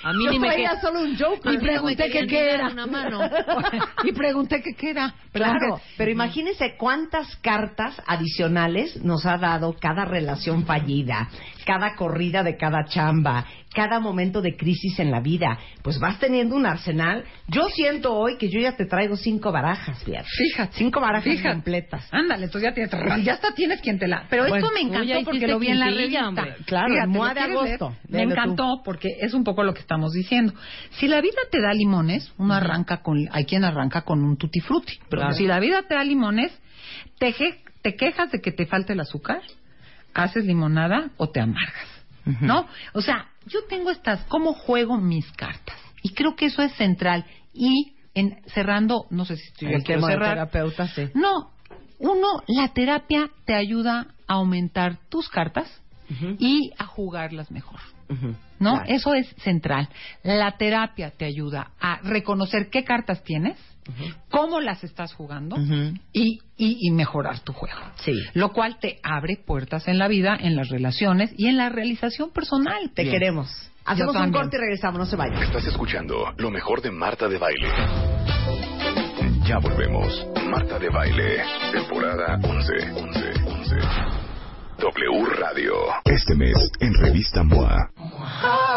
A 0.05 0.13
mí 0.13 0.25
yo 0.25 0.31
ni 0.33 0.39
me 0.39 0.55
que- 0.57 0.67
solo 0.81 1.01
un 1.03 1.17
Joker. 1.19 1.53
Y 1.55 1.59
pregunté 1.59 2.11
que 2.11 2.27
qué 2.27 2.51
era. 2.55 2.69
Una 2.69 2.87
mano. 2.87 3.21
y 4.05 4.13
pregunté 4.13 4.63
que 4.63 4.75
qué 4.75 4.91
era. 4.91 5.15
Claro, 5.33 5.81
pero 5.97 6.11
imagínense 6.11 6.77
cuántas 6.79 7.35
cartas 7.37 8.01
adicionales 8.07 9.03
nos 9.03 9.27
ha 9.27 9.37
dado 9.39 9.75
cada 9.81 10.05
relación 10.05 10.65
fallida, 10.65 11.29
cada 11.67 11.95
corrida 11.97 12.43
de 12.43 12.57
cada 12.57 12.85
chamba, 12.85 13.45
cada 13.75 13.99
momento 13.99 14.41
de 14.41 14.57
crisis 14.57 14.99
en 15.01 15.11
la 15.11 15.21
vida. 15.21 15.59
Pues 15.83 15.99
vas 15.99 16.19
teniendo 16.21 16.55
un 16.55 16.67
arsenal. 16.67 17.25
Yo 17.49 17.69
siento 17.71 18.15
hoy 18.15 18.37
que 18.39 18.49
yo 18.49 18.61
ya 18.61 18.77
te 18.77 18.87
traigo 18.87 19.17
cinco 19.17 19.51
barajas, 19.51 20.03
fíjate. 20.05 20.29
Fíjate. 20.29 20.73
Cinco 20.77 21.01
barajas 21.01 21.25
Fíjate. 21.25 21.51
completas. 21.55 22.09
Ándale, 22.13 22.45
entonces 22.45 22.71
ya 22.71 22.75
tienes, 22.75 23.25
ya 23.25 23.33
hasta 23.35 23.53
tienes 23.55 23.81
quien 23.81 23.99
te 23.99 24.07
la. 24.07 24.27
Pero 24.31 24.45
Bueno, 24.49 24.57
esto 24.67 24.71
me 24.75 24.81
tú 24.89 24.95
encantó 25.03 25.25
porque 25.31 25.47
lo 25.49 25.59
vi 25.59 25.69
en 25.69 25.79
la 25.81 25.87
revista. 25.91 26.29
hombre. 26.29 26.55
Claro, 26.67 26.89
Fíjate, 26.95 27.09
MOA 27.09 27.29
¿lo 27.29 27.35
de 27.35 27.41
agosto. 27.41 27.97
Me 28.09 28.23
tú. 28.25 28.31
encantó 28.31 28.83
porque 28.85 29.09
es 29.21 29.35
un 29.35 29.43
poco 29.45 29.65
lo 29.65 29.75
que 29.75 29.81
estamos 29.95 30.13
diciendo. 30.13 30.53
Si 30.99 31.07
la 31.09 31.21
vida 31.21 31.39
te 31.51 31.61
da 31.61 31.73
limones, 31.73 32.33
uno 32.39 32.55
arranca 32.55 33.03
con, 33.03 33.29
hay 33.31 33.45
quien 33.45 33.65
arranca 33.65 34.03
con 34.03 34.23
un 34.25 34.37
tutti 34.37 34.61
frutti. 34.61 34.99
Pero 35.09 35.23
Claro. 35.23 35.35
si 35.35 35.47
la 35.47 35.61
vida 35.61 35.83
te 35.89 35.95
da 35.95 36.03
limones, 36.05 36.53
te, 37.19 37.33
quejas 37.97 38.31
de 38.33 38.41
que 38.41 38.51
te 38.51 38.67
falte 38.67 38.93
el 38.95 39.01
azúcar, 39.01 39.41
haces 40.15 40.45
limonada 40.45 41.11
o 41.17 41.29
te 41.31 41.41
amargas. 41.41 41.89
¿No? 42.41 42.67
O 42.95 43.03
sea, 43.03 43.29
yo 43.47 43.61
tengo 43.69 43.91
estas, 43.91 44.25
¿cómo 44.29 44.55
juego 44.55 44.97
mis 44.99 45.31
cartas? 45.33 45.77
Y 46.03 46.15
creo 46.15 46.35
que 46.37 46.47
eso 46.47 46.63
es 46.63 46.73
central. 46.75 47.25
Y 47.53 47.93
en, 48.15 48.41
cerrando, 48.47 49.07
no 49.11 49.25
sé 49.27 49.37
si 49.37 49.45
estoy 49.49 49.75
El 49.75 49.85
tema 49.85 50.09
de 50.09 50.15
cerrar. 50.15 50.31
terapeuta, 50.31 50.89
sí. 50.89 51.09
No, 51.15 51.51
uno, 51.99 52.43
la 52.49 52.69
terapia 52.73 53.31
te 53.45 53.55
ayuda 53.55 54.07
a 54.27 54.35
aumentar 54.35 54.99
tus 55.11 55.29
cartas 55.29 55.71
y 56.39 56.71
a 56.79 56.85
jugarlas 56.87 57.51
mejor. 57.51 57.81
¿No? 58.59 58.75
claro. 58.75 58.85
Eso 58.87 59.15
es 59.15 59.29
central. 59.39 59.89
La 60.23 60.53
terapia 60.57 61.11
te 61.11 61.25
ayuda 61.25 61.73
a 61.81 62.01
reconocer 62.03 62.71
qué 62.71 62.85
cartas 62.85 63.23
tienes, 63.23 63.59
cómo 64.31 64.61
las 64.61 64.85
estás 64.85 65.13
jugando 65.13 65.57
y, 66.13 66.41
y, 66.57 66.89
y 66.89 66.91
mejorar 66.93 67.41
tu 67.41 67.53
juego. 67.53 67.79
Sí. 67.97 68.13
Lo 68.35 68.53
cual 68.53 68.79
te 68.79 68.99
abre 69.03 69.37
puertas 69.45 69.89
en 69.89 69.99
la 69.99 70.09
vida, 70.09 70.37
en 70.39 70.57
las 70.57 70.69
relaciones 70.69 71.33
y 71.37 71.49
en 71.49 71.57
la 71.57 71.69
realización 71.69 72.31
personal. 72.31 72.91
Te 72.95 73.05
queremos. 73.05 73.51
Hacemos 73.85 74.17
un 74.17 74.33
corte 74.33 74.57
y 74.57 74.61
regresamos, 74.61 74.99
no 74.99 75.07
se 75.07 75.17
vayan. 75.17 75.43
Estás 75.43 75.67
escuchando 75.67 76.33
lo 76.39 76.51
mejor 76.51 76.81
de 76.81 76.91
Marta 76.91 77.29
de 77.29 77.39
Baile. 77.39 77.69
Ya 79.47 79.59
volvemos. 79.59 80.27
Marta 80.49 80.79
de 80.79 80.89
Baile, 80.89 81.45
temporada 81.71 82.39
11. 82.43 82.93
11, 82.93 83.33
11. 83.45 84.24
W 84.79 85.25
Radio. 85.39 85.73
Este 86.05 86.35
mes, 86.35 86.57
en 86.81 86.93
Revista 86.95 87.43
MOA. 87.43 87.91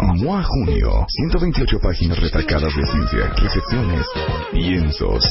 MOA 0.00 0.42
Junio, 0.42 1.04
128 1.08 1.78
páginas 1.80 2.18
retacadas 2.18 2.74
de 2.74 2.86
ciencia, 2.86 3.28
recepciones, 3.36 4.06
lienzos. 4.52 5.24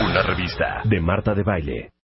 Una 0.00 0.22
revista 0.22 0.80
de 0.84 1.00
Marta 1.00 1.34
de 1.34 1.42
Baile. 1.42 1.90